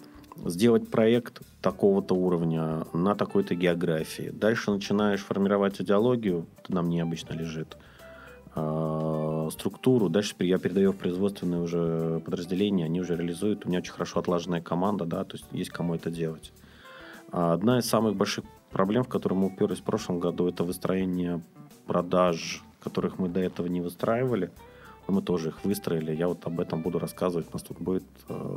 сделать 0.47 0.91
проект 0.91 1.43
такого-то 1.61 2.15
уровня 2.15 2.85
на 2.93 3.15
такой-то 3.15 3.55
географии. 3.55 4.31
Дальше 4.33 4.73
начинаешь 4.73 5.21
формировать 5.21 5.81
идеологию, 5.81 6.47
это 6.59 6.75
нам 6.75 6.89
необычно 6.89 7.35
лежит, 7.35 7.77
э, 8.57 8.61
структуру. 9.51 10.09
Дальше 10.09 10.35
я 10.41 10.59
передаю 10.59 10.93
в 10.93 10.97
производственное 10.97 11.61
уже 11.61 12.21
подразделение, 12.25 12.87
они 12.87 13.01
уже 13.01 13.17
реализуют. 13.17 13.65
У 13.65 13.69
меня 13.69 13.79
очень 13.79 13.93
хорошо 13.93 14.21
отлаженная 14.21 14.61
команда, 14.61 15.05
да, 15.05 15.25
то 15.25 15.37
есть 15.37 15.47
есть 15.53 15.71
кому 15.71 15.95
это 15.95 16.11
делать. 16.11 16.53
А 17.31 17.53
Одна 17.53 17.79
из 17.79 17.87
самых 17.89 18.17
больших 18.17 18.45
проблем, 18.71 19.05
в 19.05 19.09
которые 19.09 19.39
мы 19.39 19.47
уперлись 19.47 19.79
в 19.79 19.85
прошлом 19.85 20.19
году, 20.19 20.49
это 20.49 20.65
выстроение 20.65 21.43
продаж, 21.87 22.63
которых 22.83 23.19
мы 23.19 23.29
до 23.29 23.41
этого 23.41 23.67
не 23.67 23.81
выстраивали. 23.81 24.51
Но 25.09 25.15
мы 25.15 25.23
тоже 25.23 25.49
их 25.49 25.65
выстроили. 25.65 26.15
Я 26.15 26.29
вот 26.29 26.47
об 26.47 26.61
этом 26.61 26.83
буду 26.83 26.99
рассказывать. 26.99 27.49
У 27.51 27.53
нас 27.53 27.63
тут 27.63 27.79
будет 27.81 28.05
э, 28.29 28.57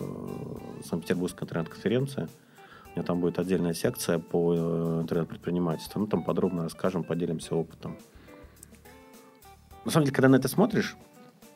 Санкт-Петербургская 0.84 1.48
интернет-конференция. 1.48 2.30
У 2.86 2.90
меня 2.92 3.04
там 3.04 3.20
будет 3.20 3.40
отдельная 3.40 3.74
секция 3.74 4.20
по 4.20 4.54
э, 4.54 5.02
интернет-предпринимательству. 5.02 6.00
Ну, 6.00 6.08
там 6.08 6.24
подробно 6.24 6.64
расскажем, 6.64 7.04
поделимся 7.04 7.56
опытом. 7.56 7.98
На 9.86 9.92
самом 9.92 10.06
деле, 10.06 10.16
когда 10.16 10.30
на 10.30 10.36
это 10.38 10.48
смотришь, 10.48 10.96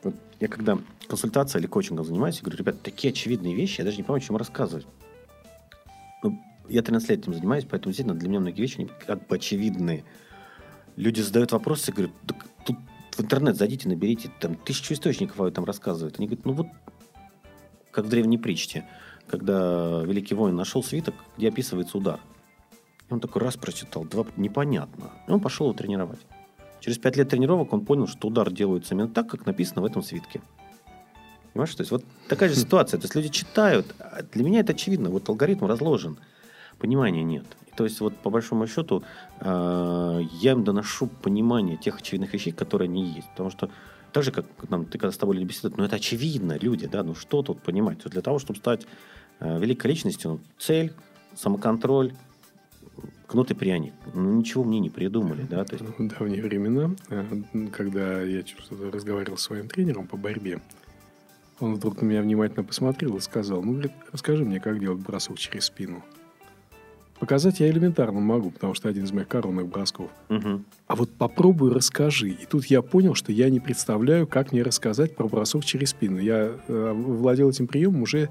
вот 0.04 0.16
я 0.40 0.48
когда 0.48 0.78
консультацией 1.08 1.62
или 1.62 1.68
коучингом 1.68 2.06
занимаюсь, 2.06 2.38
я 2.38 2.44
говорю, 2.44 2.60
ребят, 2.60 2.82
такие 2.82 3.12
очевидные 3.12 3.56
вещи, 3.56 3.80
я 3.80 3.86
даже 3.86 3.98
не 3.98 4.04
понимаю, 4.04 4.22
чем 4.22 4.38
рассказывать. 4.38 4.88
Ну, 6.24 6.40
я 6.70 6.84
13 6.84 7.10
лет 7.10 7.20
этим 7.20 7.34
занимаюсь, 7.34 7.66
поэтому 7.70 7.92
действительно 7.92 8.18
для 8.18 8.30
меня 8.30 8.40
многие 8.40 8.62
вещи 8.62 8.78
они 8.78 8.90
как 9.06 9.28
бы 9.28 9.36
очевидные. 9.36 10.06
Люди 10.96 11.22
задают 11.22 11.52
вопросы, 11.52 11.86
я 11.90 11.94
говорю, 11.94 12.14
«Так 12.28 12.46
тут 12.66 12.78
в 13.12 13.22
интернет 13.22 13.58
зайдите, 13.58 13.90
наберите, 13.90 14.32
там 14.40 14.56
тысячу 14.56 14.94
источников 14.94 15.40
об 15.40 15.48
этом 15.48 15.66
рассказывают. 15.66 16.20
Они 16.20 16.28
говорят, 16.28 16.46
ну 16.46 16.54
вот, 16.54 16.68
как 17.92 18.06
в 18.06 18.10
древней 18.10 18.38
притче, 18.38 18.86
когда 19.28 20.04
великий 20.04 20.36
воин 20.36 20.56
нашел 20.56 20.84
свиток, 20.84 21.16
где 21.38 21.50
описывается 21.50 21.98
удар. 21.98 22.20
И 23.10 23.14
он 23.14 23.20
такой 23.20 23.42
раз 23.42 23.58
прочитал, 23.58 24.06
два, 24.06 24.26
непонятно. 24.38 25.12
И 25.28 25.32
он 25.32 25.40
пошел 25.40 25.68
его 25.68 25.78
тренировать. 25.78 26.20
Через 26.80 26.98
пять 26.98 27.18
лет 27.18 27.30
тренировок 27.30 27.74
он 27.74 27.86
понял, 27.86 28.08
что 28.08 28.28
удар 28.28 28.52
делается 28.52 28.94
именно 28.94 29.10
так, 29.10 29.30
как 29.30 29.46
написано 29.46 29.82
в 29.82 29.86
этом 29.86 30.02
свитке. 30.02 30.42
Понимаешь? 31.54 31.76
То 31.76 31.82
есть 31.82 31.92
вот 31.92 32.04
такая 32.28 32.50
же 32.50 32.56
ситуация. 32.56 33.00
То 33.00 33.06
есть 33.06 33.16
люди 33.16 33.30
читают. 33.30 33.88
а 34.00 34.22
Для 34.24 34.44
меня 34.44 34.62
это 34.62 34.74
очевидно. 34.74 35.10
Вот 35.10 35.28
алгоритм 35.30 35.66
разложен. 35.66 36.18
Понимания 36.78 37.24
нет. 37.24 37.46
То 37.76 37.84
есть 37.84 38.00
вот 38.00 38.16
по 38.16 38.30
большому 38.30 38.68
счету 38.68 39.04
э, 39.40 40.22
я 40.42 40.52
им 40.52 40.64
доношу 40.64 41.08
понимание 41.08 41.78
тех 41.78 41.98
очевидных 42.00 42.34
вещей, 42.34 42.52
которые 42.52 42.88
они 42.88 43.06
есть. 43.06 43.30
Потому 43.32 43.50
что 43.50 43.70
так 44.12 44.24
же, 44.24 44.32
как 44.32 44.46
нам, 44.70 44.86
ты 44.86 44.98
когда 44.98 45.12
с 45.12 45.18
тобой 45.18 45.36
люди 45.36 45.48
беседуют, 45.48 45.78
ну 45.78 45.84
это 45.84 45.98
очевидно, 45.98 46.58
люди, 46.58 46.88
да, 46.88 47.04
ну 47.04 47.16
что 47.16 47.42
тут 47.42 47.62
понимать? 47.62 47.98
То 47.98 48.06
есть 48.06 48.14
для 48.14 48.22
того, 48.22 48.40
чтобы 48.40 48.60
стать 48.60 48.86
э, 49.40 49.60
великой 49.60 49.88
личностью, 49.88 50.32
ну, 50.32 50.40
цель, 50.58 50.94
самоконтроль, 51.36 52.14
кнут 53.28 53.52
и 53.52 53.54
пряник. 53.54 53.94
Ну 54.14 54.34
ничего 54.34 54.64
мне 54.64 54.80
не 54.80 54.90
придумали, 54.90 55.46
да, 55.50 55.64
то 55.64 55.76
есть 55.76 55.86
В 55.98 56.08
давние 56.08 56.42
времена, 56.42 56.96
э, 57.10 57.26
когда 57.72 58.22
я 58.22 58.44
разговаривал 58.92 59.38
с 59.38 59.42
своим 59.42 59.68
тренером 59.68 60.08
по 60.08 60.18
борьбе, 60.18 60.62
он 61.60 61.76
вдруг 61.76 62.02
на 62.02 62.06
меня 62.06 62.22
внимательно 62.22 62.64
посмотрел 62.64 63.18
и 63.18 63.20
сказал, 63.20 63.62
ну, 63.62 63.74
говорит, 63.74 63.92
расскажи 64.12 64.46
мне, 64.46 64.60
как 64.60 64.80
делать 64.80 65.00
бросок 65.00 65.38
через 65.38 65.66
спину. 65.66 66.04
Показать 67.20 67.60
я 67.60 67.70
элементарно 67.70 68.22
могу, 68.22 68.50
потому 68.50 68.74
что 68.74 68.88
один 68.88 69.04
из 69.04 69.12
моих 69.12 69.28
коронных 69.28 69.68
бросков. 69.68 70.10
Мгм. 70.30 70.64
А 70.88 70.96
вот 70.96 71.12
попробуй 71.12 71.74
расскажи. 71.74 72.30
И 72.30 72.46
тут 72.46 72.68
я 72.68 72.82
понял, 72.82 73.14
что 73.14 73.34
я 73.34 73.50
не 73.50 73.60
представляю, 73.60 74.26
как 74.26 74.54
мне 74.54 74.64
рассказать 74.64 75.18
про 75.18 75.28
бросок 75.28 75.66
через 75.66 75.90
спину. 75.90 76.18
Я 76.18 76.54
э, 76.68 76.94
владел 76.94 77.50
этим 77.50 77.68
приемом 77.68 78.04
уже 78.04 78.30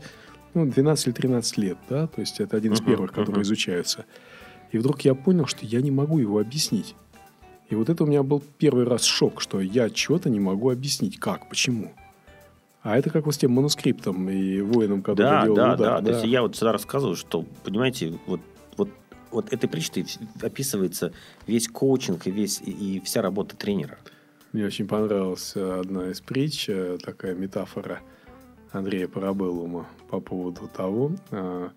ну, 0.54 0.64
12 0.64 1.06
или 1.08 1.14
13 1.14 1.58
лет, 1.58 1.78
да, 1.90 2.06
то 2.06 2.20
есть 2.22 2.40
это 2.40 2.56
один 2.56 2.72
из 2.72 2.80
Мгм, 2.80 2.90
первых, 2.90 3.10
которые 3.10 3.32
мгм. 3.32 3.42
изучаются. 3.42 4.06
И 4.72 4.78
вдруг 4.78 5.00
я 5.02 5.14
понял, 5.14 5.46
что 5.46 5.64
я 5.64 5.80
не 5.80 5.90
могу 5.90 6.18
его 6.18 6.38
объяснить. 6.38 6.94
И 7.70 7.74
вот 7.74 7.88
это 7.88 8.04
у 8.04 8.06
меня 8.06 8.22
был 8.22 8.42
первый 8.58 8.84
раз 8.84 9.02
шок, 9.04 9.40
что 9.40 9.60
я 9.60 9.90
чего-то 9.90 10.30
не 10.30 10.40
могу 10.40 10.70
объяснить. 10.70 11.18
Как? 11.18 11.48
Почему? 11.48 11.92
А 12.82 12.96
это 12.96 13.10
как 13.10 13.26
вот 13.26 13.34
с 13.34 13.38
тем 13.38 13.52
манускриптом 13.52 14.30
и 14.30 14.60
воином, 14.60 15.02
который 15.02 15.26
Да, 15.26 15.42
делал 15.42 15.56
да, 15.56 15.74
удар. 15.74 16.02
да. 16.02 16.04
То 16.04 16.10
есть 16.12 16.24
я 16.26 16.42
вот 16.42 16.54
всегда 16.54 16.72
рассказываю, 16.72 17.16
что, 17.16 17.44
понимаете, 17.64 18.18
вот, 18.26 18.40
вот, 18.76 18.88
вот 19.30 19.52
этой 19.52 19.68
притчей 19.68 20.06
описывается 20.40 21.12
весь 21.46 21.68
коучинг 21.68 22.26
и, 22.26 22.30
весь, 22.30 22.62
и, 22.64 23.00
вся 23.04 23.20
работа 23.20 23.56
тренера. 23.56 23.98
Мне 24.52 24.64
очень 24.64 24.86
понравилась 24.86 25.54
одна 25.54 26.10
из 26.10 26.20
притч, 26.22 26.68
э, 26.70 26.96
такая 27.04 27.34
метафора 27.34 28.00
Андрея 28.72 29.08
Парабеллума 29.08 29.86
по 30.08 30.20
поводу 30.20 30.68
того, 30.68 31.12
э, 31.30 31.68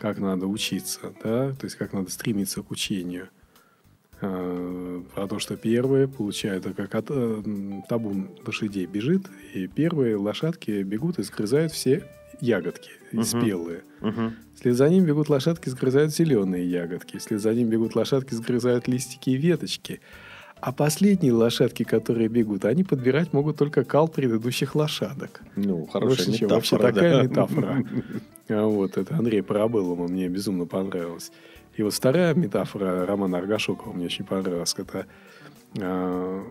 как 0.00 0.18
надо 0.18 0.46
учиться, 0.46 1.12
да, 1.22 1.52
то 1.52 1.64
есть 1.64 1.76
как 1.76 1.92
надо 1.92 2.10
стремиться 2.10 2.62
к 2.62 2.70
учению. 2.70 3.28
Э, 4.22 5.02
Про 5.14 5.26
то, 5.28 5.38
что 5.38 5.56
первые 5.56 6.06
получают, 6.08 6.64
как 6.76 6.94
от- 6.94 7.06
э, 7.10 7.42
табун 7.88 8.30
лошадей 8.46 8.86
бежит, 8.86 9.22
и 9.54 9.66
первые 9.66 10.16
лошадки 10.16 10.82
бегут 10.82 11.18
и 11.18 11.22
сгрызают 11.22 11.72
все 11.72 12.04
ягодки 12.40 12.90
Мгм. 13.12 13.24
спелые. 13.24 13.82
Мгм. 14.00 14.34
Вслед 14.56 14.76
за 14.76 14.88
ним 14.90 15.04
бегут 15.04 15.28
лошадки, 15.30 15.68
сгрызают 15.70 16.14
зеленые 16.14 16.68
ягодки. 16.70 17.16
Вслед 17.18 17.40
за 17.40 17.54
ним 17.54 17.68
бегут 17.68 17.94
лошадки, 17.96 18.34
сгрызают 18.34 18.88
листики 18.88 19.30
и 19.30 19.36
веточки. 19.36 20.00
А 20.60 20.72
последние 20.72 21.32
лошадки, 21.32 21.84
которые 21.84 22.28
бегут, 22.28 22.64
они 22.64 22.84
подбирать 22.84 23.32
могут 23.32 23.56
только 23.56 23.82
кал 23.84 24.08
предыдущих 24.08 24.74
лошадок. 24.74 25.42
Ну, 25.56 25.86
хорошая 25.86 26.26
Больше 26.26 26.44
метафора, 26.44 26.54
Вообще 26.54 26.78
да. 26.78 26.92
такая 26.92 27.22
метафора. 27.24 27.84
А 28.52 28.66
Вот, 28.66 28.96
это 28.96 29.14
Андрей 29.14 29.42
Парабеллума 29.42 30.08
мне 30.08 30.28
безумно 30.28 30.66
понравилось. 30.66 31.30
И 31.76 31.82
вот 31.84 31.94
вторая 31.94 32.34
метафора 32.34 33.06
Романа 33.06 33.38
Аргашокова 33.38 33.92
мне 33.92 34.06
очень 34.06 34.24
понравилась. 34.24 34.74
Это 34.76 35.06
а, 35.78 36.44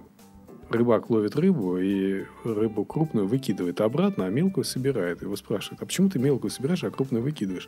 рыбак 0.69 1.09
ловит 1.09 1.35
рыбу, 1.35 1.77
и 1.77 2.23
рыбу 2.43 2.85
крупную 2.85 3.27
выкидывает 3.27 3.81
обратно, 3.81 4.25
а 4.25 4.29
мелкую 4.29 4.63
собирает. 4.63 5.21
Его 5.21 5.35
спрашивают, 5.35 5.81
а 5.81 5.85
почему 5.85 6.09
ты 6.09 6.19
мелкую 6.19 6.51
собираешь, 6.51 6.83
а 6.83 6.89
крупную 6.91 7.23
выкидываешь? 7.23 7.67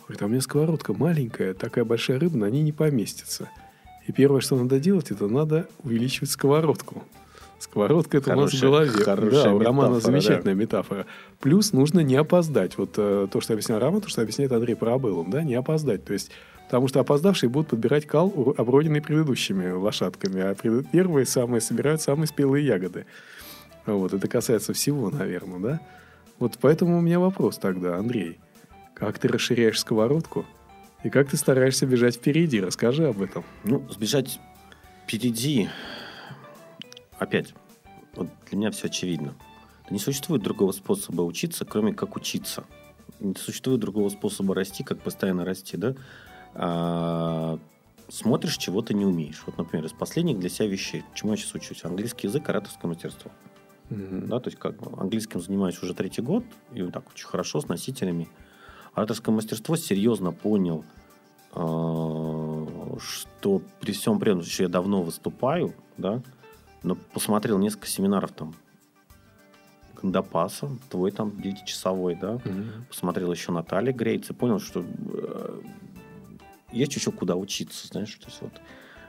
Говорит, 0.00 0.22
а 0.22 0.26
у 0.26 0.28
меня 0.28 0.40
сковородка 0.40 0.92
маленькая, 0.92 1.54
такая 1.54 1.84
большая 1.84 2.18
рыба 2.18 2.36
на 2.36 2.50
ней 2.50 2.62
не 2.62 2.72
поместится. 2.72 3.48
И 4.08 4.12
первое, 4.12 4.40
что 4.40 4.56
надо 4.56 4.80
делать, 4.80 5.10
это 5.12 5.28
надо 5.28 5.68
увеличивать 5.84 6.30
сковородку. 6.30 7.04
Сковородка 7.60 8.16
это 8.18 8.32
у 8.34 8.40
нас 8.40 8.52
в 8.52 8.58
Хорошая- 8.58 8.86
голове. 8.90 9.04
хорошая 9.04 9.44
да, 9.44 9.52
у 9.54 9.58
Романа 9.58 9.88
метафора, 9.96 10.00
замечательная 10.12 10.54
метафора. 10.54 11.06
Плюс 11.40 11.72
нужно 11.72 12.00
не 12.00 12.16
опоздать. 12.16 12.78
Вот 12.78 12.94
э, 12.96 13.26
то, 13.30 13.40
что 13.40 13.52
объяснял 13.52 13.78
Роман, 13.78 14.00
то, 14.00 14.08
что 14.08 14.22
объясняет 14.22 14.52
Андрей 14.52 14.74
Парабеллум, 14.76 15.30
да, 15.30 15.42
не 15.42 15.54
опоздать. 15.54 16.04
То 16.04 16.12
есть, 16.14 16.30
потому 16.66 16.88
что 16.88 17.00
опоздавшие 17.00 17.50
будут 17.50 17.68
подбирать 17.68 18.06
кал, 18.06 18.32
оброденный 18.56 19.02
предыдущими 19.02 19.70
лошадками, 19.72 20.40
а 20.40 20.54
пред- 20.54 20.88
первые 20.90 21.26
самые 21.26 21.60
собирают 21.60 22.00
самые 22.00 22.28
спелые 22.28 22.64
ягоды. 22.64 23.04
Вот, 23.86 24.14
это 24.14 24.26
касается 24.28 24.72
всего, 24.72 25.10
наверное, 25.10 25.58
да? 25.58 25.80
Вот 26.38 26.56
поэтому 26.60 26.96
у 26.98 27.00
меня 27.00 27.18
вопрос 27.20 27.58
тогда, 27.58 27.96
Андрей. 27.96 28.38
Как 28.94 29.18
ты 29.18 29.28
расширяешь 29.28 29.80
сковородку? 29.80 30.46
И 31.04 31.10
как 31.10 31.30
ты 31.30 31.36
стараешься 31.36 31.86
бежать 31.86 32.16
впереди? 32.16 32.60
Расскажи 32.60 33.06
об 33.06 33.22
этом. 33.22 33.44
Ну, 33.64 33.86
сбежать 33.90 34.40
впереди, 35.04 35.68
опять, 37.18 37.54
вот 38.14 38.28
для 38.48 38.58
меня 38.58 38.70
все 38.70 38.88
очевидно. 38.88 39.34
Не 39.90 39.98
существует 39.98 40.42
другого 40.42 40.72
способа 40.72 41.22
учиться, 41.22 41.64
кроме 41.64 41.94
как 41.94 42.16
учиться. 42.16 42.64
Не 43.20 43.34
существует 43.34 43.80
другого 43.80 44.08
способа 44.10 44.54
расти, 44.54 44.84
как 44.84 45.00
постоянно 45.00 45.44
расти, 45.44 45.76
да? 45.76 45.94
А, 46.54 47.58
смотришь, 48.08 48.58
чего 48.58 48.82
ты 48.82 48.92
не 48.92 49.06
умеешь. 49.06 49.42
Вот, 49.46 49.56
например, 49.56 49.86
из 49.86 49.92
последних 49.92 50.38
для 50.38 50.50
себя 50.50 50.68
вещей, 50.68 51.04
чему 51.14 51.32
я 51.32 51.36
сейчас 51.38 51.54
учусь? 51.54 51.84
Английский 51.84 52.26
язык, 52.26 52.48
ораторское 52.48 52.90
мастерство. 52.90 53.30
Да, 53.88 54.40
то 54.40 54.48
есть 54.50 54.58
как 54.58 54.76
бы 54.76 55.00
английским 55.00 55.40
занимаюсь 55.40 55.82
уже 55.82 55.94
третий 55.94 56.20
год, 56.20 56.44
и 56.74 56.82
так 56.82 57.08
очень 57.10 57.26
хорошо 57.26 57.60
с 57.60 57.68
носителями. 57.68 58.28
Ораторское 58.98 59.32
мастерство 59.32 59.76
серьезно 59.76 60.32
понял, 60.32 60.84
э, 61.54 62.96
что 62.98 63.62
при 63.80 63.92
всем 63.92 64.18
при 64.18 64.32
этом, 64.32 64.42
что 64.42 64.64
я 64.64 64.68
давно 64.68 65.02
выступаю, 65.02 65.72
да, 65.96 66.20
но 66.82 66.96
посмотрел 66.96 67.58
несколько 67.58 67.86
семинаров 67.86 68.32
там 68.32 68.56
Гандапаса, 69.94 70.70
твой 70.90 71.12
там 71.12 71.28
9-часовой, 71.28 72.16
да, 72.16 72.40
посмотрел 72.88 73.30
еще 73.30 73.52
Наталья 73.52 73.92
Грейц 73.92 74.30
и 74.30 74.32
понял, 74.32 74.58
что 74.58 74.84
э, 74.84 75.60
есть 76.72 76.96
еще 76.96 77.12
куда 77.12 77.36
учиться, 77.36 77.86
знаешь, 77.86 78.12
то 78.16 78.26
есть 78.26 78.42
вот 78.42 78.52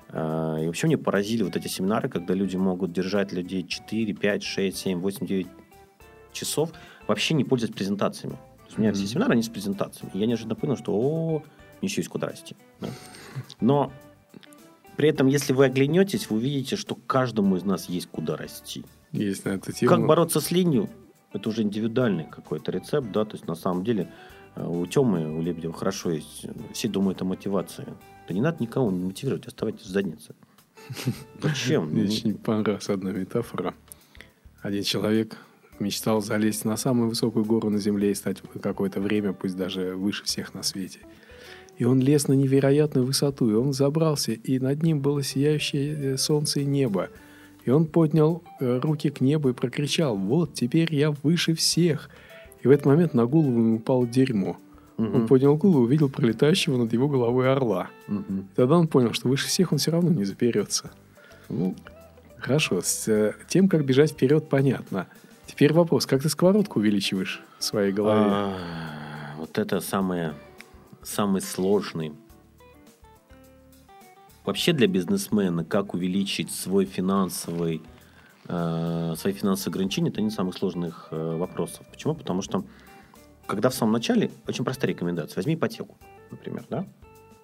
э, 0.10 0.64
и 0.66 0.68
вообще 0.68 0.86
мне 0.86 1.00
поразили 1.00 1.42
вот 1.42 1.56
эти 1.56 1.68
семинары, 1.68 2.10
когда 2.10 2.36
люди 2.36 2.58
могут 2.58 2.94
держать 2.94 3.32
людей 3.32 3.66
4, 3.66 4.14
5, 4.14 4.44
6, 4.44 4.78
7, 4.78 5.00
8, 5.00 5.26
9 5.26 5.48
часов, 6.32 6.74
вообще 7.08 7.34
не 7.34 7.44
пользуясь 7.44 7.74
презентациями. 7.74 8.38
У 8.80 8.82
меня 8.82 8.94
все 8.94 9.06
семинары, 9.06 9.34
они 9.34 9.44
с 9.44 9.50
презентациями. 9.50 10.12
Я 10.14 10.26
неожиданно 10.26 10.56
понял, 10.56 10.78
что 10.78 10.94
о, 10.94 11.44
еще 11.82 12.00
есть 12.00 12.10
куда 12.10 12.28
расти. 12.28 12.56
да. 12.80 12.88
Но 13.60 13.92
при 14.96 15.10
этом, 15.10 15.28
если 15.28 15.52
вы 15.52 15.66
оглянетесь, 15.66 16.30
вы 16.30 16.38
увидите, 16.38 16.78
что 16.78 16.96
каждому 16.96 17.58
из 17.58 17.66
нас 17.66 17.90
есть 17.90 18.08
куда 18.08 18.38
расти. 18.38 18.86
Есть 19.12 19.44
на 19.44 19.50
эту 19.50 19.74
тему. 19.74 19.90
Как 19.90 20.08
бороться 20.08 20.40
с 20.40 20.50
ленью? 20.52 20.90
Это 21.34 21.50
уже 21.50 21.64
индивидуальный 21.64 22.24
какой-то 22.24 22.72
рецепт, 22.72 23.12
да, 23.12 23.26
то 23.26 23.34
есть 23.36 23.48
на 23.48 23.56
самом 23.56 23.84
деле 23.84 24.10
э, 24.56 24.66
у 24.66 24.86
Темы, 24.86 25.30
у 25.30 25.42
Лебедева 25.42 25.74
хорошо 25.74 26.12
есть. 26.12 26.46
Все 26.72 26.88
думают 26.88 27.22
о 27.22 27.26
мотивации. 27.26 27.86
Да 28.30 28.34
не 28.34 28.40
надо 28.40 28.64
никого 28.64 28.90
не 28.92 29.04
мотивировать, 29.04 29.46
оставайтесь 29.46 29.88
в 29.88 29.90
заднице. 29.90 30.36
Зачем? 31.42 31.90
Мне 31.90 32.04
очень 32.04 32.38
понравилась 32.38 32.88
одна 32.88 33.12
метафора. 33.12 33.74
Один 34.62 34.84
человек 34.84 35.38
мечтал 35.80 36.22
залезть 36.22 36.66
на 36.66 36.78
самую 36.78 37.10
высокую 37.10 37.46
гору 37.46 37.70
на 37.70 37.80
Земле 37.80 38.12
и 38.12 38.16
стать 38.16 38.38
какое-то 38.62 39.00
время, 39.02 39.34
пусть 39.34 39.56
даже 39.58 39.96
выше 39.96 40.24
всех 40.26 40.54
на 40.54 40.64
свете. 40.64 41.00
И 41.78 41.86
он 41.86 42.00
лез 42.02 42.28
на 42.28 42.34
невероятную 42.34 43.06
высоту, 43.06 43.50
и 43.50 43.54
он 43.54 43.72
забрался, 43.74 44.34
и 44.34 44.60
над 44.60 44.84
ним 44.84 45.00
было 45.00 45.24
сияющее 45.24 46.14
э, 46.14 46.18
солнце 46.18 46.60
и 46.62 46.66
небо. 46.66 47.10
И 47.66 47.70
он 47.70 47.86
поднял 47.86 48.44
э, 48.60 48.80
руки 48.80 49.10
к 49.10 49.22
небу 49.22 49.50
и 49.50 49.54
прокричал, 49.54 50.18
вот, 50.18 50.54
теперь 50.54 50.94
я 50.94 51.12
выше 51.24 51.54
всех. 51.56 52.10
И 52.62 52.68
в 52.68 52.72
этот 52.72 52.86
момент 52.86 53.14
на 53.14 53.26
голову 53.26 53.52
ему 53.60 53.76
упало 53.78 54.06
дерьмо. 54.06 54.58
Он 54.98 55.06
Мгм. 55.06 55.28
поднял 55.28 55.56
голову 55.56 55.84
и 55.84 55.86
увидел 55.86 56.10
пролетающего 56.10 56.76
над 56.76 56.92
его 56.92 57.08
головой 57.08 57.50
орла. 57.50 57.90
Мгм. 58.08 58.50
Тогда 58.56 58.78
он 58.78 58.90
понял, 58.90 59.14
что 59.14 59.30
выше 59.30 59.48
всех 59.48 59.72
он 59.72 59.78
все 59.78 59.92
равно 59.92 60.10
не 60.12 60.26
заберется. 60.26 60.92
Ну, 61.48 61.76
Хорошо, 62.38 62.82
с 62.82 63.08
э, 63.10 63.34
тем, 63.50 63.68
как 63.68 63.84
бежать 63.86 64.12
вперед, 64.12 64.48
понятно. 64.50 65.08
Теперь 65.50 65.74
вопрос, 65.74 66.06
как 66.06 66.22
ты 66.22 66.30
сковородку 66.30 66.80
увеличиваешь 66.80 67.42
в 67.58 67.64
своей 67.64 67.92
голове? 67.92 68.22
А, 68.24 69.34
Вот 69.40 69.58
это 69.58 69.80
самое, 69.80 70.36
самый 71.02 71.42
сложный. 71.42 72.14
Вообще 74.46 74.74
для 74.74 74.86
бизнесмена, 74.86 75.66
как 75.66 75.96
увеличить 75.96 76.52
свой 76.52 76.86
финансовый, 76.86 77.82
э, 78.48 79.16
свои 79.18 79.34
финансовые 79.34 79.74
ограничения, 79.74 80.10
это 80.10 80.22
из 80.22 80.36
самых 80.36 80.56
сложных 80.56 81.08
э, 81.10 81.38
вопросов. 81.38 81.84
Почему? 81.90 82.14
Потому 82.14 82.44
что, 82.44 82.64
когда 83.48 83.72
в 83.72 83.74
самом 83.74 83.94
начале, 83.94 84.30
очень 84.48 84.64
простая 84.64 84.92
рекомендация. 84.92 85.36
Возьми 85.36 85.56
ипотеку, 85.56 85.98
например, 86.30 86.64
да? 86.70 86.86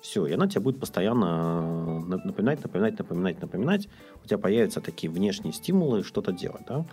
Все, 0.02 0.28
и 0.28 0.32
она 0.34 0.48
тебе 0.48 0.62
будет 0.62 0.80
постоянно 0.80 2.06
э, 2.12 2.18
напоминать, 2.28 2.63
напоминать, 2.63 3.00
напоминать, 3.00 3.41
напоминать. 3.41 3.89
У 4.24 4.28
тебя 4.28 4.38
появятся 4.38 4.80
такие 4.80 5.12
внешние 5.12 5.54
стимулы 5.54 6.04
что-то 6.04 6.32
делать, 6.32 6.65
да? 6.68 6.86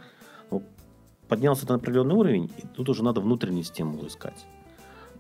Поднялся 1.33 1.67
на 1.67 1.77
определенный 1.77 2.15
уровень, 2.15 2.51
и 2.59 2.67
тут 2.77 2.91
уже 2.91 3.03
надо 3.03 3.23
внутренний 3.23 3.63
стимул 3.63 4.07
искать. 4.07 4.45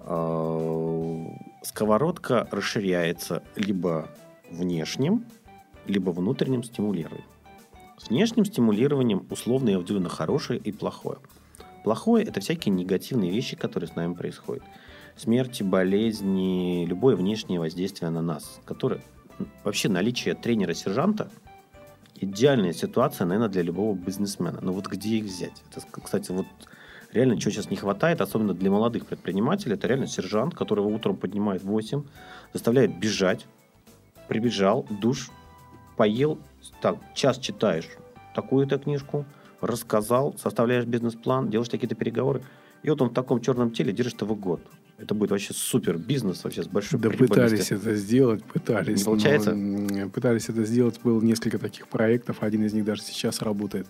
А, 0.00 1.26
Сковородка 1.62 2.46
расширяется 2.50 3.42
либо 3.56 4.10
внешним, 4.50 5.24
либо 5.86 6.10
внутренним 6.10 6.64
стимулированием. 6.64 7.24
С 7.96 8.10
внешним 8.10 8.44
стимулированием 8.44 9.26
условно 9.30 9.70
я 9.70 9.80
делю 9.80 10.00
на 10.00 10.10
хорошее 10.10 10.60
и 10.60 10.70
плохое. 10.70 11.16
Плохое– 11.82 12.26
это 12.26 12.40
всякие 12.40 12.74
негативные 12.74 13.30
вещи, 13.30 13.56
которые 13.56 13.88
с 13.88 13.96
нами 13.96 14.12
происходят. 14.12 14.64
Смерти, 15.16 15.62
болезни, 15.62 16.84
любое 16.84 17.16
внешнее 17.16 17.58
воздействие 17.58 18.10
на 18.10 18.20
нас, 18.20 18.60
которое 18.66 19.00
вообще 19.64 19.88
наличие 19.88 20.34
тренера-сержанта 20.34 21.30
идеальная 22.22 22.72
ситуация, 22.72 23.26
наверное, 23.26 23.48
для 23.48 23.62
любого 23.62 23.94
бизнесмена. 23.94 24.60
Но 24.60 24.72
вот 24.72 24.86
где 24.86 25.16
их 25.16 25.24
взять? 25.24 25.62
Это, 25.70 25.84
кстати, 26.02 26.30
вот 26.30 26.46
реально, 27.12 27.38
чего 27.38 27.50
сейчас 27.50 27.70
не 27.70 27.76
хватает, 27.76 28.20
особенно 28.20 28.54
для 28.54 28.70
молодых 28.70 29.06
предпринимателей, 29.06 29.74
это 29.74 29.88
реально 29.88 30.06
сержант, 30.06 30.54
которого 30.54 30.86
утром 30.86 31.16
поднимает 31.16 31.62
в 31.62 31.66
8, 31.66 32.02
заставляет 32.52 32.98
бежать, 32.98 33.46
прибежал, 34.28 34.86
душ, 34.88 35.30
поел, 35.96 36.38
так, 36.80 36.96
час 37.14 37.38
читаешь 37.38 37.88
такую-то 38.34 38.78
книжку, 38.78 39.24
рассказал, 39.60 40.34
составляешь 40.38 40.86
бизнес-план, 40.86 41.50
делаешь 41.50 41.70
какие-то 41.70 41.94
переговоры, 41.94 42.42
и 42.82 42.90
вот 42.90 43.02
он 43.02 43.10
в 43.10 43.14
таком 43.14 43.40
черном 43.40 43.70
теле 43.72 43.92
держит 43.92 44.22
его 44.22 44.34
год. 44.34 44.60
Это 44.98 45.14
будет 45.14 45.30
вообще 45.30 45.52
супер 45.52 45.98
бизнес, 45.98 46.44
вообще 46.44 46.62
с 46.62 46.68
большой 46.68 47.00
Да 47.00 47.10
пытались 47.10 47.72
это 47.72 47.94
сделать, 47.96 48.44
пытались. 48.44 48.98
Не 49.00 49.04
получается? 49.04 49.54
но, 49.54 50.08
пытались 50.10 50.48
это 50.48 50.64
сделать, 50.64 51.00
было 51.02 51.20
несколько 51.20 51.58
таких 51.58 51.88
проектов, 51.88 52.42
один 52.42 52.64
из 52.64 52.72
них 52.72 52.84
даже 52.84 53.02
сейчас 53.02 53.42
работает. 53.42 53.88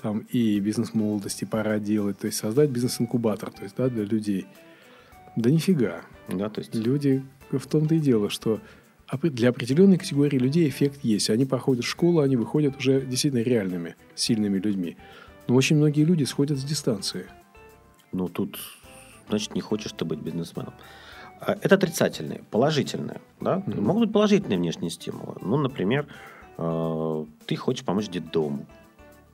Там 0.00 0.20
и 0.30 0.58
бизнес 0.60 0.94
молодости 0.94 1.44
пора 1.44 1.78
делать, 1.78 2.18
то 2.18 2.26
есть 2.26 2.38
создать 2.38 2.70
бизнес-инкубатор, 2.70 3.50
то 3.50 3.62
есть, 3.62 3.74
да, 3.76 3.88
для 3.88 4.04
людей. 4.04 4.46
Да 5.36 5.50
нифига. 5.50 6.02
Да, 6.28 6.48
то 6.48 6.60
есть 6.60 6.74
Люди 6.74 7.22
в 7.50 7.66
том-то 7.66 7.94
и 7.94 7.98
дело, 7.98 8.28
что 8.30 8.60
для 9.22 9.48
определенной 9.48 9.96
категории 9.96 10.38
людей 10.38 10.68
эффект 10.68 11.00
есть. 11.02 11.30
Они 11.30 11.46
проходят 11.46 11.84
школу, 11.84 12.20
они 12.20 12.36
выходят 12.36 12.76
уже 12.76 13.00
действительно 13.00 13.42
реальными, 13.42 13.96
сильными 14.14 14.58
людьми. 14.58 14.96
Но 15.46 15.54
очень 15.54 15.76
многие 15.76 16.04
люди 16.04 16.24
сходят 16.24 16.58
с 16.58 16.64
дистанции. 16.64 17.26
Ну, 18.12 18.28
тут, 18.28 18.58
значит, 19.28 19.54
не 19.54 19.60
хочешь 19.60 19.92
ты 19.92 20.04
быть 20.04 20.20
бизнесменом. 20.20 20.74
А, 21.40 21.56
Это 21.60 21.76
отрицательные, 21.76 22.42
положительные. 22.50 23.20
Да? 23.40 23.62
Мгм. 23.66 23.84
Могут 23.84 24.04
быть 24.04 24.12
положительные 24.12 24.58
внешние 24.58 24.90
стимулы. 24.90 25.36
Ну, 25.40 25.56
например, 25.56 26.06
э, 26.56 27.24
ты 27.46 27.56
хочешь 27.56 27.84
помочь 27.84 28.08
детдому, 28.08 28.66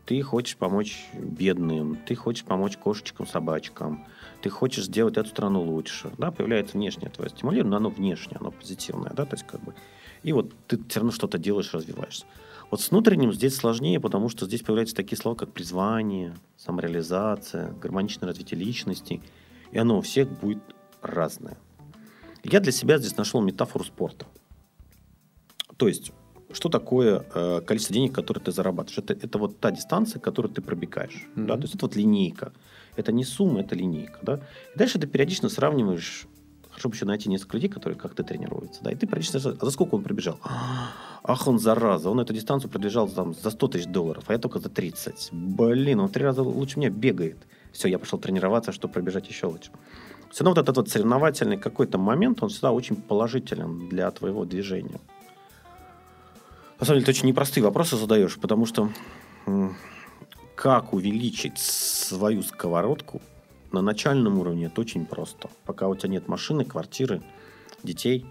ты 0.06 0.20
хочешь 0.22 0.56
помочь 0.56 1.06
бедным, 1.14 1.96
ты 2.06 2.14
хочешь 2.14 2.44
помочь 2.44 2.76
кошечкам, 2.76 3.26
собачкам, 3.26 4.04
ты 4.42 4.50
хочешь 4.50 4.84
сделать 4.84 5.16
эту 5.16 5.30
страну 5.30 5.62
лучше. 5.62 6.10
Да? 6.18 6.30
Появляется 6.30 6.76
внешнее 6.76 7.10
твое 7.10 7.30
стимулирование, 7.30 7.70
но 7.70 7.76
оно 7.76 7.88
внешнее, 7.88 8.36
оно 8.38 8.50
позитивное. 8.50 9.12
Да? 9.14 9.24
То 9.24 9.36
есть, 9.36 9.46
как 9.46 9.62
бы... 9.62 9.74
И 10.22 10.32
вот 10.32 10.52
ты 10.66 10.78
все 10.88 11.00
равно 11.00 11.12
что-то 11.12 11.38
делаешь, 11.38 11.72
развиваешься. 11.72 12.24
Вот 12.70 12.80
с 12.80 12.90
внутренним 12.90 13.32
здесь 13.32 13.54
сложнее, 13.54 14.00
потому 14.00 14.28
что 14.28 14.46
здесь 14.46 14.62
появляются 14.62 14.96
такие 14.96 15.18
слова, 15.18 15.36
как 15.36 15.52
призвание, 15.52 16.34
самореализация, 16.56 17.72
гармоничное 17.80 18.28
развитие 18.28 18.58
личности. 18.58 19.20
И 19.74 19.78
оно 19.78 19.98
у 19.98 20.00
всех 20.00 20.28
будет 20.28 20.62
разное. 21.02 21.58
Я 22.42 22.60
для 22.60 22.72
себя 22.72 22.98
здесь 22.98 23.16
нашел 23.16 23.42
метафору 23.42 23.84
спорта. 23.84 24.26
То 25.76 25.88
есть, 25.88 26.12
что 26.52 26.68
такое 26.68 27.24
э, 27.34 27.60
количество 27.60 27.94
денег, 27.94 28.14
которое 28.14 28.40
ты 28.40 28.52
зарабатываешь? 28.52 28.98
Это, 28.98 29.12
это 29.14 29.38
вот 29.38 29.58
та 29.60 29.70
дистанция, 29.70 30.20
которую 30.20 30.54
ты 30.54 30.62
пробегаешь. 30.62 31.26
Mm-hmm. 31.34 31.46
Да? 31.46 31.56
То 31.56 31.62
есть, 31.62 31.74
это 31.74 31.86
вот 31.86 31.96
линейка. 31.96 32.52
Это 32.96 33.12
не 33.12 33.24
сумма, 33.24 33.60
это 33.60 33.74
линейка. 33.74 34.18
Да? 34.22 34.40
И 34.74 34.78
дальше 34.78 34.98
ты 34.98 35.06
периодично 35.06 35.48
сравниваешь 35.48 36.28
Хорошо 36.74 36.88
бы 36.88 36.96
еще 36.96 37.04
найти 37.04 37.28
несколько 37.28 37.56
людей, 37.56 37.68
которые 37.68 37.96
как 37.96 38.16
ты 38.16 38.24
тренируются. 38.24 38.82
Да, 38.82 38.90
и 38.90 38.96
ты 38.96 39.06
практически... 39.06 39.36
А 39.36 39.64
за 39.64 39.70
сколько 39.70 39.94
он 39.94 40.02
пробежал? 40.02 40.40
Ах, 41.22 41.46
он 41.46 41.60
зараза. 41.60 42.10
Он 42.10 42.18
эту 42.18 42.34
дистанцию 42.34 42.68
пробежал 42.68 43.08
там, 43.08 43.32
за 43.32 43.50
100 43.50 43.68
тысяч 43.68 43.86
долларов, 43.86 44.24
а 44.26 44.32
я 44.32 44.40
только 44.40 44.58
за 44.58 44.70
30. 44.70 45.28
Блин, 45.30 46.00
он 46.00 46.08
три 46.08 46.24
раза 46.24 46.42
лучше 46.42 46.80
меня 46.80 46.90
бегает. 46.90 47.38
Все, 47.74 47.88
я 47.88 47.98
пошел 47.98 48.18
тренироваться, 48.18 48.72
чтобы 48.72 48.94
пробежать 48.94 49.28
еще 49.28 49.46
лучше. 49.46 49.70
Все 50.30 50.42
равно 50.42 50.58
вот 50.58 50.62
этот 50.62 50.76
вот 50.76 50.88
соревновательный 50.88 51.58
какой-то 51.58 51.98
момент, 51.98 52.42
он 52.42 52.48
всегда 52.48 52.72
очень 52.72 52.96
положителен 52.96 53.90
для 53.90 54.10
твоего 54.10 54.46
движения. 54.46 54.98
На 56.80 56.86
самом 56.86 57.00
деле, 57.00 57.04
ты 57.04 57.10
очень 57.10 57.28
непростые 57.28 57.62
вопросы 57.62 57.96
задаешь, 57.96 58.38
потому 58.38 58.64
что 58.64 58.88
как 60.54 60.94
увеличить 60.94 61.58
свою 61.58 62.42
сковородку– 62.42 63.20
на 63.74 63.82
начальном 63.82 64.38
уровне 64.38 64.66
это 64.66 64.80
очень 64.80 65.04
просто. 65.04 65.50
Пока 65.64 65.88
у 65.88 65.96
тебя 65.96 66.10
нет 66.10 66.28
машины, 66.28 66.64
квартиры, 66.64 67.22
детей. 67.82 68.24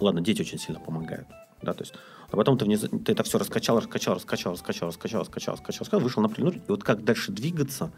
Ладно, 0.00 0.22
дети 0.22 0.40
очень 0.40 0.58
сильно 0.58 0.80
помогают. 0.80 1.28
Да, 1.62 1.74
то 1.74 1.82
есть, 1.82 1.94
а 2.34 2.36
потом 2.36 2.58
ты, 2.58 2.66
ты 2.76 3.12
это 3.12 3.22
все 3.22 3.38
раскачал, 3.38 3.78
раскачал, 3.78 4.16
раскачал, 4.16 4.52
раскачал, 4.54 4.88
раскачал, 4.88 5.20
раскачал, 5.20 5.54
раскачал, 5.54 5.84
раскачал 5.84 6.00
вышел 6.00 6.20
на 6.20 6.28
пленер, 6.28 6.56
и 6.56 6.62
вот 6.66 6.82
как 6.82 7.04
дальше 7.04 7.30
двигаться, 7.30 7.92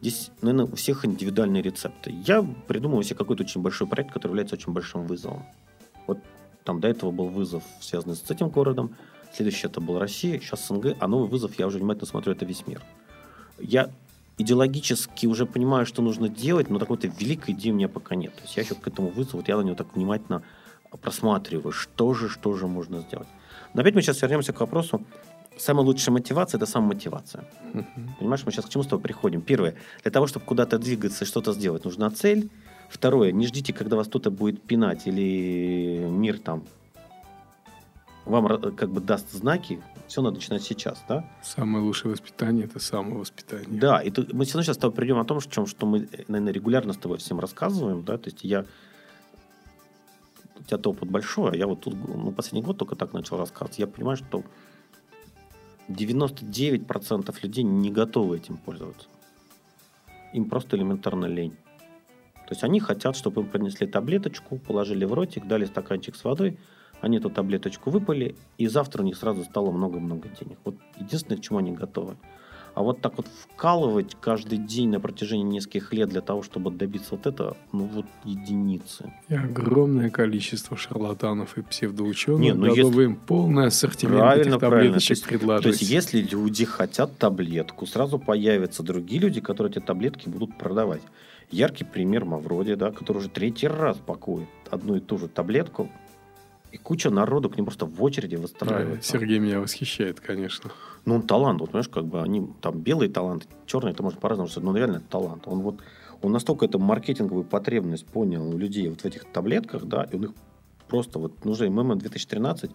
здесь, 0.00 0.32
наверное, 0.42 0.64
у 0.64 0.74
всех 0.74 1.04
индивидуальные 1.04 1.62
рецепты. 1.62 2.12
Я 2.26 2.42
придумываю 2.66 3.04
себе 3.04 3.14
какой-то 3.14 3.44
очень 3.44 3.62
большой 3.62 3.86
проект, 3.86 4.12
который 4.12 4.32
является 4.32 4.56
очень 4.56 4.72
большим 4.72 5.06
вызовом. 5.06 5.44
Вот 6.08 6.18
там 6.64 6.80
до 6.80 6.88
этого 6.88 7.12
был 7.12 7.28
вызов, 7.28 7.62
связанный 7.80 8.16
с 8.16 8.28
этим 8.28 8.48
городом, 8.48 8.96
следующий 9.32 9.68
это 9.68 9.80
был 9.80 10.00
Россия, 10.00 10.40
сейчас 10.40 10.66
СНГ, 10.66 10.96
а 10.98 11.06
новый 11.06 11.28
вызов, 11.28 11.56
я 11.56 11.68
уже 11.68 11.78
внимательно 11.78 12.06
смотрю, 12.06 12.32
это 12.32 12.44
весь 12.44 12.66
мир. 12.66 12.82
Я 13.60 13.92
идеологически 14.36 15.26
уже 15.26 15.46
понимаю, 15.46 15.86
что 15.86 16.02
нужно 16.02 16.28
делать, 16.28 16.70
но 16.70 16.80
такой-то 16.80 17.06
великой 17.06 17.54
идеи 17.54 17.70
у 17.70 17.74
меня 17.74 17.88
пока 17.88 18.16
нет. 18.16 18.34
То 18.34 18.42
есть 18.42 18.56
я 18.56 18.64
еще 18.64 18.74
к 18.74 18.88
этому 18.88 19.10
вызову, 19.10 19.38
вот 19.38 19.48
я 19.48 19.56
на 19.56 19.62
него 19.62 19.76
так 19.76 19.94
внимательно 19.94 20.42
просматриваю, 21.00 21.70
что 21.70 22.14
же, 22.14 22.28
что 22.28 22.52
же 22.54 22.66
можно 22.66 23.02
сделать. 23.02 23.28
Но 23.76 23.82
опять 23.82 23.94
мы 23.94 24.00
сейчас 24.00 24.22
вернемся 24.22 24.54
к 24.54 24.60
вопросу, 24.60 25.04
самая 25.58 25.84
лучшая 25.84 26.14
мотивация– 26.14 26.56
это 26.58 26.64
самомотивация. 26.64 27.44
Uh-huh. 27.74 27.84
Понимаешь, 28.18 28.42
мы 28.46 28.50
сейчас 28.50 28.64
к 28.64 28.70
чему 28.70 28.84
с 28.84 28.86
тобой 28.86 29.02
приходим? 29.02 29.42
Первое, 29.42 29.74
для 30.02 30.10
того, 30.10 30.26
чтобы 30.26 30.46
куда-то 30.46 30.78
двигаться 30.78 31.24
и 31.24 31.26
что-то 31.26 31.52
сделать, 31.52 31.84
нужна 31.84 32.10
цель. 32.10 32.48
Второе, 32.88 33.32
не 33.32 33.46
ждите, 33.46 33.74
когда 33.74 33.96
вас 33.96 34.08
кто-то 34.08 34.30
будет 34.30 34.62
пинать 34.62 35.06
или 35.06 36.06
мир 36.08 36.38
там 36.38 36.64
вам 38.24 38.46
э, 38.46 38.70
как 38.70 38.90
бы 38.90 39.02
даст 39.02 39.30
знаки, 39.30 39.82
все 40.08 40.22
надо 40.22 40.36
начинать 40.36 40.62
сейчас, 40.62 41.04
да? 41.06 41.28
Самое 41.42 41.84
лучшее 41.84 42.12
воспитание– 42.12 42.64
это 42.66 42.78
самовоспитание. 42.78 43.78
Да, 43.78 44.00
и 44.00 44.10
ты, 44.10 44.26
мы 44.32 44.46
все 44.46 44.54
равно 44.54 44.62
сейчас 44.62 44.76
с 44.76 44.78
тобой 44.78 44.96
придем 44.96 45.18
о 45.18 45.24
том, 45.24 45.40
что, 45.40 45.66
что 45.66 45.84
мы, 45.84 46.08
наверное, 46.28 46.54
регулярно 46.54 46.94
с 46.94 46.96
тобой 46.96 47.18
всем 47.18 47.40
рассказываем, 47.40 48.04
да, 48.04 48.16
то 48.16 48.30
есть 48.30 48.42
я 48.42 48.64
у 50.60 50.62
тебя-то 50.62 50.90
опыт 50.90 51.10
большой, 51.10 51.52
а 51.52 51.56
я 51.56 51.66
вот 51.66 51.80
тут, 51.80 51.94
ну, 51.94 52.32
последний 52.32 52.62
год 52.62 52.78
только 52.78 52.96
так 52.96 53.12
начал 53.12 53.36
рассказывать. 53.36 53.78
Я 53.78 53.86
понимаю, 53.86 54.16
что 54.16 54.42
99% 55.88 57.34
людей 57.42 57.64
не 57.64 57.90
готовы 57.90 58.36
этим 58.36 58.56
пользоваться. 58.56 59.08
Им 60.32 60.48
просто 60.48 60.76
элементарно 60.76 61.26
лень. 61.26 61.56
То 62.34 62.52
есть 62.52 62.62
они 62.62 62.80
хотят, 62.80 63.16
чтобы 63.16 63.42
им 63.42 63.48
принесли 63.48 63.86
таблеточку, 63.86 64.58
положили 64.58 65.04
в 65.04 65.12
ротик, 65.12 65.46
дали 65.46 65.64
стаканчик 65.64 66.16
с 66.16 66.24
водой– 66.24 66.58
они 67.00 67.18
эту 67.18 67.30
таблеточку 67.30 67.90
выпали, 67.90 68.36
и 68.58 68.66
завтра 68.66 69.02
у 69.02 69.04
них 69.04 69.16
сразу 69.16 69.44
стало 69.44 69.70
много-много 69.70 70.28
денег. 70.40 70.58
Вот 70.64 70.76
единственное, 70.98 71.38
к 71.38 71.42
чему 71.42 71.58
они 71.58 71.72
готовы. 71.72 72.16
А 72.76 72.82
вот 72.82 73.00
так 73.00 73.16
вот 73.16 73.26
вкалывать 73.26 74.18
каждый 74.20 74.58
день 74.58 74.90
на 74.90 75.00
протяжении 75.00 75.44
нескольких 75.44 75.94
лет 75.94 76.10
для 76.10 76.20
того, 76.20 76.42
чтобы 76.42 76.70
добиться 76.70 77.12
вот 77.12 77.26
этого, 77.26 77.56
ну 77.72 77.86
вот 77.86 78.04
единицы. 78.22 79.14
И 79.30 79.34
огромное 79.34 80.10
количество 80.10 80.76
шарлатанов 80.76 81.56
и 81.56 81.62
псевдоученых 81.62 82.38
Не, 82.38 82.52
ну 82.52 82.66
готовы 82.66 83.02
если... 83.02 83.04
им 83.04 83.16
полный 83.16 83.68
ассортимент 83.68 84.18
правильно, 84.18 84.50
этих 84.50 84.60
таблеточек 84.60 85.22
правильно. 85.22 85.38
предложить. 85.38 85.62
То 85.62 85.68
есть, 85.70 85.90
если 85.90 86.20
люди 86.20 86.66
хотят 86.66 87.16
таблетку, 87.16 87.86
сразу 87.86 88.18
появятся 88.18 88.82
другие 88.82 89.22
люди, 89.22 89.40
которые 89.40 89.70
эти 89.70 89.80
таблетки 89.80 90.28
будут 90.28 90.58
продавать. 90.58 91.02
Яркий 91.50 91.84
пример 91.84 92.26
Мавроди, 92.26 92.74
да, 92.74 92.92
который 92.92 93.18
уже 93.18 93.30
третий 93.30 93.68
раз 93.68 93.96
пакует 93.96 94.48
одну 94.70 94.96
и 94.96 95.00
ту 95.00 95.16
же 95.16 95.28
таблетку– 95.28 95.88
и 96.72 96.78
куча 96.78 97.10
народу 97.10 97.48
к 97.48 97.56
нему 97.56 97.66
просто 97.66 97.86
в 97.86 98.02
очереди 98.02 98.36
выстраивается. 98.36 99.12
Да, 99.12 99.18
Сергей 99.18 99.38
меня 99.38 99.60
восхищает, 99.60 100.20
конечно. 100.20 100.70
Ну, 101.04 101.16
он 101.16 101.22
талант. 101.22 101.60
Вот, 101.60 101.70
понимаешь, 101.70 101.88
как 101.88 102.06
бы 102.06 102.20
они 102.20 102.48
там 102.60 102.80
белый 102.80 103.08
талант, 103.08 103.48
черный, 103.66 103.92
это 103.92 104.02
может 104.02 104.18
по-разному, 104.18 104.50
но 104.56 104.70
он 104.70 104.76
реально 104.76 105.00
талант. 105.08 105.44
Он 105.46 105.60
вот 105.60 105.80
он 106.22 106.32
настолько 106.32 106.64
эту 106.64 106.78
маркетинговую 106.78 107.44
потребность 107.44 108.06
понял 108.06 108.48
у 108.48 108.56
людей 108.56 108.88
вот 108.88 109.02
в 109.02 109.04
этих 109.04 109.24
таблетках, 109.26 109.84
да, 109.84 110.04
и 110.04 110.16
у 110.16 110.18
них 110.18 110.30
просто 110.88 111.18
вот 111.18 111.44
ну, 111.44 111.52
уже 111.52 111.68
ММ 111.68 111.98
2013, 111.98 112.70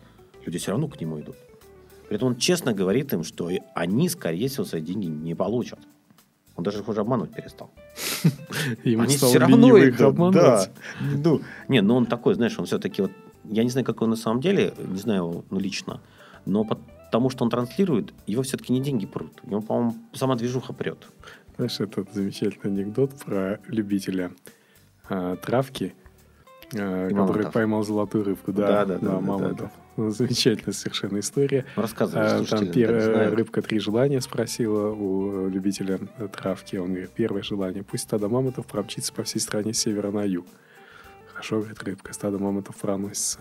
люди 0.46 0.58
все 0.58 0.72
равно 0.72 0.88
к 0.88 1.00
нему 1.02 1.20
идут. 1.20 1.36
При 2.08 2.18
этом 2.18 2.30
он 2.30 2.36
честно 2.36 2.74
говорит 2.74 3.14
им, 3.14 3.24
что 3.24 3.50
они, 3.74 4.10
скорее 4.10 4.48
всего, 4.48 4.66
свои 4.66 4.82
деньги 4.82 5.08
не 5.08 5.34
получат. 5.34 5.80
Он 6.56 6.64
даже 6.64 6.80
их 6.80 6.88
уже 6.88 7.02
обманывать 7.02 7.34
перестал. 7.34 7.72
Ему 8.84 9.04
Они 9.04 9.16
все 9.16 9.40
равно 9.40 9.78
их 9.78 10.00
обманывать. 10.02 10.44
Да. 10.44 11.20
Ну, 11.24 11.42
не, 11.70 11.82
ну 11.82 11.96
он 11.96 12.06
такой, 12.06 12.36
знаешь, 12.36 12.60
он 12.60 12.66
все-таки 12.66 13.02
вот 13.02 13.12
я 13.52 13.64
не 13.64 13.70
знаю, 13.70 13.86
как 13.86 14.02
он 14.02 14.10
на 14.10 14.16
самом 14.16 14.42
деле, 14.42 14.74
не 14.78 14.98
знаю 14.98 15.30
его 15.30 15.46
ну, 15.50 15.60
лично, 15.60 16.02
но 16.46 16.64
потому 16.64 17.30
что 17.30 17.44
он 17.44 17.50
транслирует, 17.50 18.14
его 18.26 18.42
все-таки 18.44 18.72
не 18.72 18.80
деньги 18.80 19.06
прут. 19.06 19.34
Его, 19.44 19.62
по-моему, 19.62 19.96
сама 20.14 20.36
движуха 20.36 20.74
прет. 20.74 21.08
Знаешь, 21.58 21.80
этот 21.80 22.14
замечательный 22.14 22.72
анекдот 22.72 23.12
про 23.26 23.60
любителя 23.68 24.32
а, 25.10 25.36
травки, 25.36 25.94
а, 26.74 27.10
который 27.10 27.52
поймал 27.52 27.84
золотую 27.84 28.24
рыбку. 28.24 28.54
Да, 28.54 28.68
да, 28.68 28.86
да. 28.86 28.94
да, 28.94 29.00
да 29.00 29.20
мамонтов. 29.20 29.58
Да, 29.58 29.66
да. 29.66 29.72
Ну, 29.98 30.10
замечательная 30.10 30.74
совершенно 30.74 31.20
история. 31.20 31.66
Ну, 31.76 31.82
рассказывай, 31.82 32.26
а, 32.26 32.46
Там 32.46 32.72
первая 32.72 33.30
рыбка 33.30 33.62
три 33.62 33.80
желания 33.80 34.22
спросила 34.22 34.90
у 34.92 35.50
любителя 35.50 36.00
травки. 36.32 36.78
Он 36.78 36.88
говорит, 36.88 37.12
первое 37.12 37.44
желание, 37.44 37.84
пусть 37.84 38.04
стадо 38.04 38.30
мамонтов 38.30 38.66
промчится 38.66 39.12
по 39.12 39.24
всей 39.24 39.40
стране 39.40 39.74
с 39.74 39.80
севера 39.80 40.12
на 40.12 40.24
юг. 40.24 40.46
Хорошо, 41.42 41.58
говорит 41.58 41.82
рыбка, 41.82 42.14
стадо 42.14 42.38
мамонтов 42.38 42.76
проносится. 42.76 43.40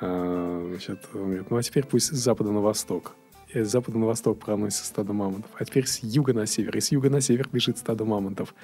А, 0.00 0.66
значит, 0.70 0.98
он 1.12 1.24
говорит, 1.24 1.50
ну 1.50 1.58
а 1.58 1.62
теперь 1.62 1.84
пусть 1.84 2.06
с 2.06 2.16
запада 2.16 2.52
на 2.52 2.60
восток. 2.60 3.12
И 3.52 3.60
с 3.60 3.70
запада 3.70 3.98
на 3.98 4.06
восток 4.06 4.38
проносится 4.38 4.86
стадо 4.86 5.12
мамонтов. 5.12 5.50
А 5.58 5.64
теперь 5.66 5.86
с 5.86 5.98
юга 6.02 6.32
на 6.32 6.46
север. 6.46 6.74
И 6.74 6.80
с 6.80 6.90
юга 6.90 7.10
на 7.10 7.20
север 7.20 7.50
бежит 7.52 7.76
стадо 7.76 8.06
мамонтов. 8.06 8.54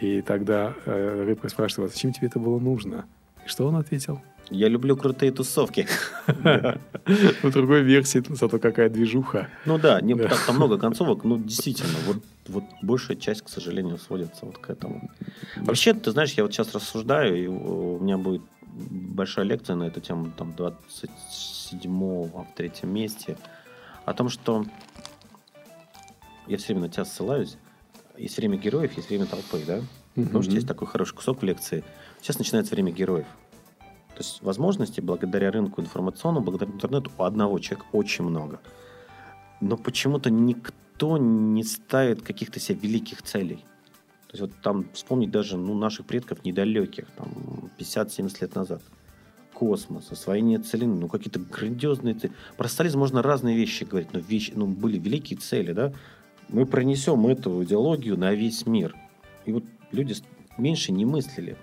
И 0.00 0.22
тогда 0.22 0.74
э, 0.84 1.24
рыбка 1.26 1.48
спрашивает, 1.48 1.92
зачем 1.92 2.12
тебе 2.12 2.28
это 2.28 2.38
было 2.38 2.60
нужно? 2.60 3.06
И 3.44 3.48
что 3.48 3.66
он 3.66 3.74
ответил? 3.74 4.22
Я 4.50 4.68
люблю 4.68 4.96
крутые 4.96 5.32
тусовки. 5.32 5.88
В 6.28 7.50
другой 7.50 7.82
версии, 7.82 8.22
зато 8.28 8.60
какая 8.60 8.88
движуха. 8.88 9.48
Ну 9.64 9.78
да, 9.78 9.98
там 10.46 10.54
много 10.54 10.78
концовок, 10.78 11.24
но 11.24 11.38
действительно, 11.38 11.98
вот, 12.06 12.18
вот 12.46 12.64
большая 12.82 13.16
часть, 13.16 13.42
к 13.42 13.48
сожалению, 13.48 13.98
сводится 13.98 14.46
вот 14.46 14.58
к 14.58 14.70
этому. 14.70 15.10
Вообще, 15.56 15.94
ты 15.94 16.10
знаешь, 16.10 16.32
я 16.32 16.42
вот 16.42 16.52
сейчас 16.52 16.74
рассуждаю, 16.74 17.42
и 17.42 17.46
у 17.46 17.98
меня 18.00 18.18
будет 18.18 18.42
большая 18.62 19.44
лекция 19.44 19.76
на 19.76 19.84
эту 19.84 20.00
тему, 20.00 20.32
там, 20.36 20.54
27-го 20.56 22.42
в 22.42 22.54
третьем 22.56 22.92
месте, 22.92 23.36
о 24.04 24.12
том, 24.14 24.28
что 24.28 24.64
я 26.46 26.56
все 26.58 26.68
время 26.68 26.82
на 26.82 26.88
тебя 26.88 27.04
ссылаюсь, 27.04 27.56
есть 28.16 28.36
время 28.36 28.56
героев, 28.56 28.96
есть 28.96 29.08
время 29.08 29.26
толпы, 29.26 29.62
да? 29.66 29.80
Потому 30.14 30.42
что 30.42 30.52
есть 30.52 30.68
такой 30.68 30.86
хороший 30.86 31.14
кусок 31.14 31.42
лекции. 31.42 31.82
Сейчас 32.20 32.38
начинается 32.38 32.74
время 32.74 32.92
героев. 32.92 33.26
То 34.08 34.18
есть 34.18 34.42
возможностей 34.42 35.00
благодаря 35.00 35.50
рынку 35.50 35.80
информационному, 35.80 36.44
благодаря 36.44 36.70
интернету 36.70 37.10
у 37.18 37.24
одного 37.24 37.58
человека 37.58 37.86
очень 37.92 38.24
много. 38.24 38.60
Но 39.60 39.76
почему-то 39.76 40.30
никто 40.30 40.74
не 41.18 41.64
ставит 41.64 42.22
каких-то 42.22 42.60
себе 42.60 42.78
великих 42.80 43.22
целей. 43.22 43.64
То 44.28 44.32
есть 44.32 44.40
вот 44.40 44.52
там 44.62 44.86
вспомнить 44.92 45.30
даже 45.30 45.56
ну, 45.56 45.74
наших 45.74 46.06
предков 46.06 46.44
недалеких, 46.44 47.06
там 47.16 47.70
50-70 47.78 48.36
лет 48.40 48.54
назад. 48.54 48.82
Космос, 49.52 50.10
освоение 50.10 50.58
целины, 50.58 50.94
ну 50.96 51.08
какие-то 51.08 51.38
грандиозные 51.38 52.14
цели. 52.14 52.32
Про 52.56 52.68
социализм 52.68 52.98
можно 52.98 53.22
разные 53.22 53.56
вещи 53.56 53.84
говорить, 53.84 54.12
но 54.12 54.18
вещи, 54.18 54.52
ну, 54.56 54.66
были 54.66 54.98
великие 54.98 55.38
цели, 55.38 55.72
да. 55.72 55.92
Мы 56.48 56.66
пронесем 56.66 57.26
эту 57.26 57.62
идеологию 57.62 58.18
на 58.18 58.34
весь 58.34 58.66
мир. 58.66 58.96
И 59.44 59.52
вот 59.52 59.64
люди 59.92 60.14
меньше 60.58 60.92
не 60.92 61.04
мыслили. 61.04 61.56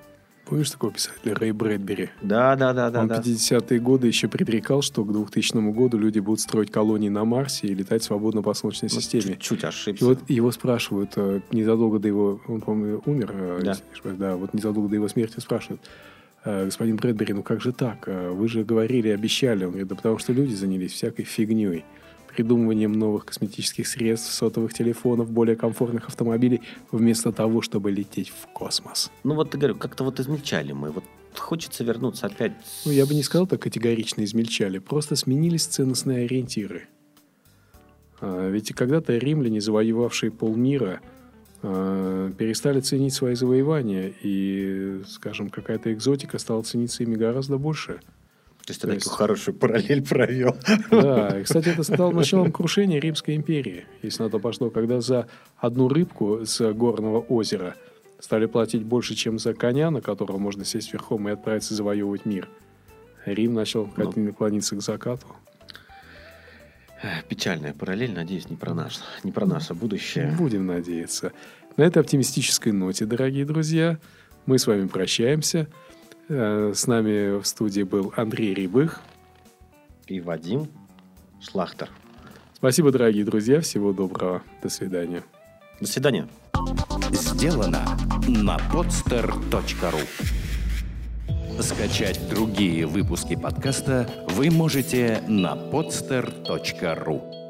Помнишь 0.51 0.69
такого 0.69 0.91
писателя 0.91 1.33
Рэй 1.33 1.53
Брэдбери? 1.53 2.09
Да, 2.21 2.57
да, 2.57 2.73
да, 2.73 2.89
да. 2.89 2.99
Он 2.99 3.07
да. 3.07 3.21
50-е 3.21 3.79
годы 3.79 4.07
еще 4.07 4.27
предрекал, 4.27 4.81
что 4.81 5.05
к 5.05 5.13
2000 5.13 5.71
году 5.71 5.97
люди 5.97 6.19
будут 6.19 6.41
строить 6.41 6.69
колонии 6.69 7.07
на 7.07 7.23
Марсе 7.23 7.67
и 7.67 7.73
летать 7.73 8.03
свободно 8.03 8.41
по 8.41 8.53
Солнечной 8.53 8.89
Ну, 8.93 8.99
системе. 8.99 9.37
Чуть-чуть 9.39 9.63
И 9.63 9.67
ошибся. 9.67 10.03
вот 10.05 10.29
его 10.29 10.51
спрашивают 10.51 11.13
э, 11.15 11.39
незадолго 11.53 11.99
до 11.99 12.09
его, 12.09 12.41
он, 12.49 12.59
по-моему, 12.59 13.01
умер, 13.05 13.31
э, 13.33 13.59
Да. 13.63 13.77
ошибаюсь, 13.93 14.17
да, 14.19 14.35
вот 14.35 14.53
незадолго 14.53 14.89
до 14.89 14.95
его 14.95 15.07
смерти 15.07 15.39
спрашивают, 15.39 15.79
«Э, 16.43 16.65
господин 16.65 16.97
Брэдбери, 16.97 17.31
ну 17.33 17.43
как 17.43 17.61
же 17.61 17.71
так? 17.71 18.09
Вы 18.09 18.49
же 18.49 18.65
говорили, 18.65 19.07
обещали. 19.07 19.63
Он 19.63 19.69
говорит, 19.71 19.87
да 19.87 19.95
потому 19.95 20.17
что 20.17 20.33
люди 20.33 20.53
занялись 20.53 20.91
всякой 20.91 21.23
фигней. 21.23 21.85
Придумыванием 22.35 22.93
новых 22.93 23.25
косметических 23.25 23.87
средств, 23.87 24.31
сотовых 24.33 24.73
телефонов, 24.73 25.31
более 25.31 25.55
комфортных 25.55 26.07
автомобилей, 26.07 26.61
вместо 26.91 27.31
того, 27.31 27.61
чтобы 27.61 27.91
лететь 27.91 28.29
в 28.29 28.47
космос. 28.53 29.11
Ну 29.23 29.35
вот, 29.35 29.53
говорю, 29.53 29.75
как-то 29.75 30.03
вот 30.03 30.19
измельчали 30.19 30.71
мы. 30.71 30.91
Вот 30.91 31.03
хочется 31.37 31.83
вернуться 31.83 32.27
опять... 32.27 32.53
Ну, 32.85 32.91
я 32.91 33.05
бы 33.05 33.13
не 33.13 33.23
сказал 33.23 33.47
так 33.47 33.61
категорично 33.61 34.23
измельчали, 34.23 34.79
просто 34.79 35.15
сменились 35.15 35.65
ценностные 35.65 36.25
ориентиры. 36.25 36.87
А, 38.19 38.49
Ведь 38.49 38.73
когда-то 38.73 39.17
римляне, 39.17 39.61
завоевавшие 39.61 40.31
полмира, 40.31 41.01
а, 41.63 42.31
перестали 42.31 42.79
ценить 42.79 43.13
свои 43.13 43.35
завоевания, 43.35 44.13
и, 44.23 45.01
скажем, 45.07 45.49
какая-то 45.49 45.93
экзотика 45.93 46.37
стала 46.37 46.63
цениться 46.63 47.03
ими 47.03 47.15
гораздо 47.15 47.57
больше. 47.57 47.99
То 48.65 48.71
есть 48.71 48.81
ты 48.81 48.87
такую 48.87 49.11
хорошую 49.11 49.55
параллель 49.55 50.05
провел. 50.07 50.55
Да, 50.91 51.39
и, 51.39 51.43
кстати, 51.43 51.69
это 51.69 51.83
стало 51.83 52.11
началом 52.11 52.51
крушения 52.51 52.99
Римской 52.99 53.35
империи, 53.35 53.85
если 54.03 54.23
на 54.23 54.29
то 54.29 54.39
пошло, 54.39 54.69
когда 54.69 55.01
за 55.01 55.27
одну 55.57 55.87
рыбку 55.87 56.45
с 56.45 56.71
горного 56.73 57.19
озера 57.19 57.75
стали 58.19 58.45
платить 58.45 58.83
больше, 58.83 59.15
чем 59.15 59.39
за 59.39 59.53
коня, 59.53 59.89
на 59.89 60.01
которого 60.01 60.37
можно 60.37 60.63
сесть 60.63 60.93
верхом 60.93 61.27
и 61.27 61.31
отправиться 61.31 61.73
завоевывать 61.73 62.25
мир. 62.25 62.47
Рим 63.25 63.53
начал 63.53 63.89
Ну. 63.97 64.33
клониться 64.33 64.75
к 64.75 64.81
закату. 64.81 65.25
Печальная 67.27 67.73
параллель, 67.73 68.13
надеюсь, 68.13 68.47
не 68.49 68.55
про 68.55 68.75
наш, 68.75 68.99
не 69.23 69.31
про 69.31 69.45
наше 69.47 69.73
будущее. 69.73 70.35
Будем 70.37 70.67
надеяться. 70.67 71.31
На 71.77 71.83
этой 71.83 71.99
оптимистической 71.99 72.71
ноте, 72.73 73.05
дорогие 73.05 73.43
друзья, 73.45 73.97
мы 74.45 74.59
с 74.59 74.67
вами 74.67 74.85
прощаемся. 74.87 75.67
Э, 76.33 76.71
С 76.73 76.87
нами 76.87 77.41
в 77.41 77.45
студии 77.45 77.83
был 77.83 78.13
Андрей 78.15 78.53
Рябых. 78.53 79.01
И 80.07 80.21
Вадим 80.21 80.69
Шлахтер. 81.41 81.89
Спасибо, 82.53 82.91
дорогие 82.91 83.25
друзья. 83.25 83.59
Всего 83.59 83.91
доброго. 83.91 84.41
До 84.63 84.69
свидания. 84.69 85.23
До 85.81 85.87
свидания. 85.87 86.27
Сделано 87.11 87.85
на 88.27 88.57
podster.ru 88.71 90.01
Скачать 91.61 92.29
другие 92.29 92.85
выпуски 92.87 93.35
подкаста 93.35 94.09
вы 94.29 94.49
можете 94.49 95.21
на 95.27 95.55
podster.ru 95.55 97.40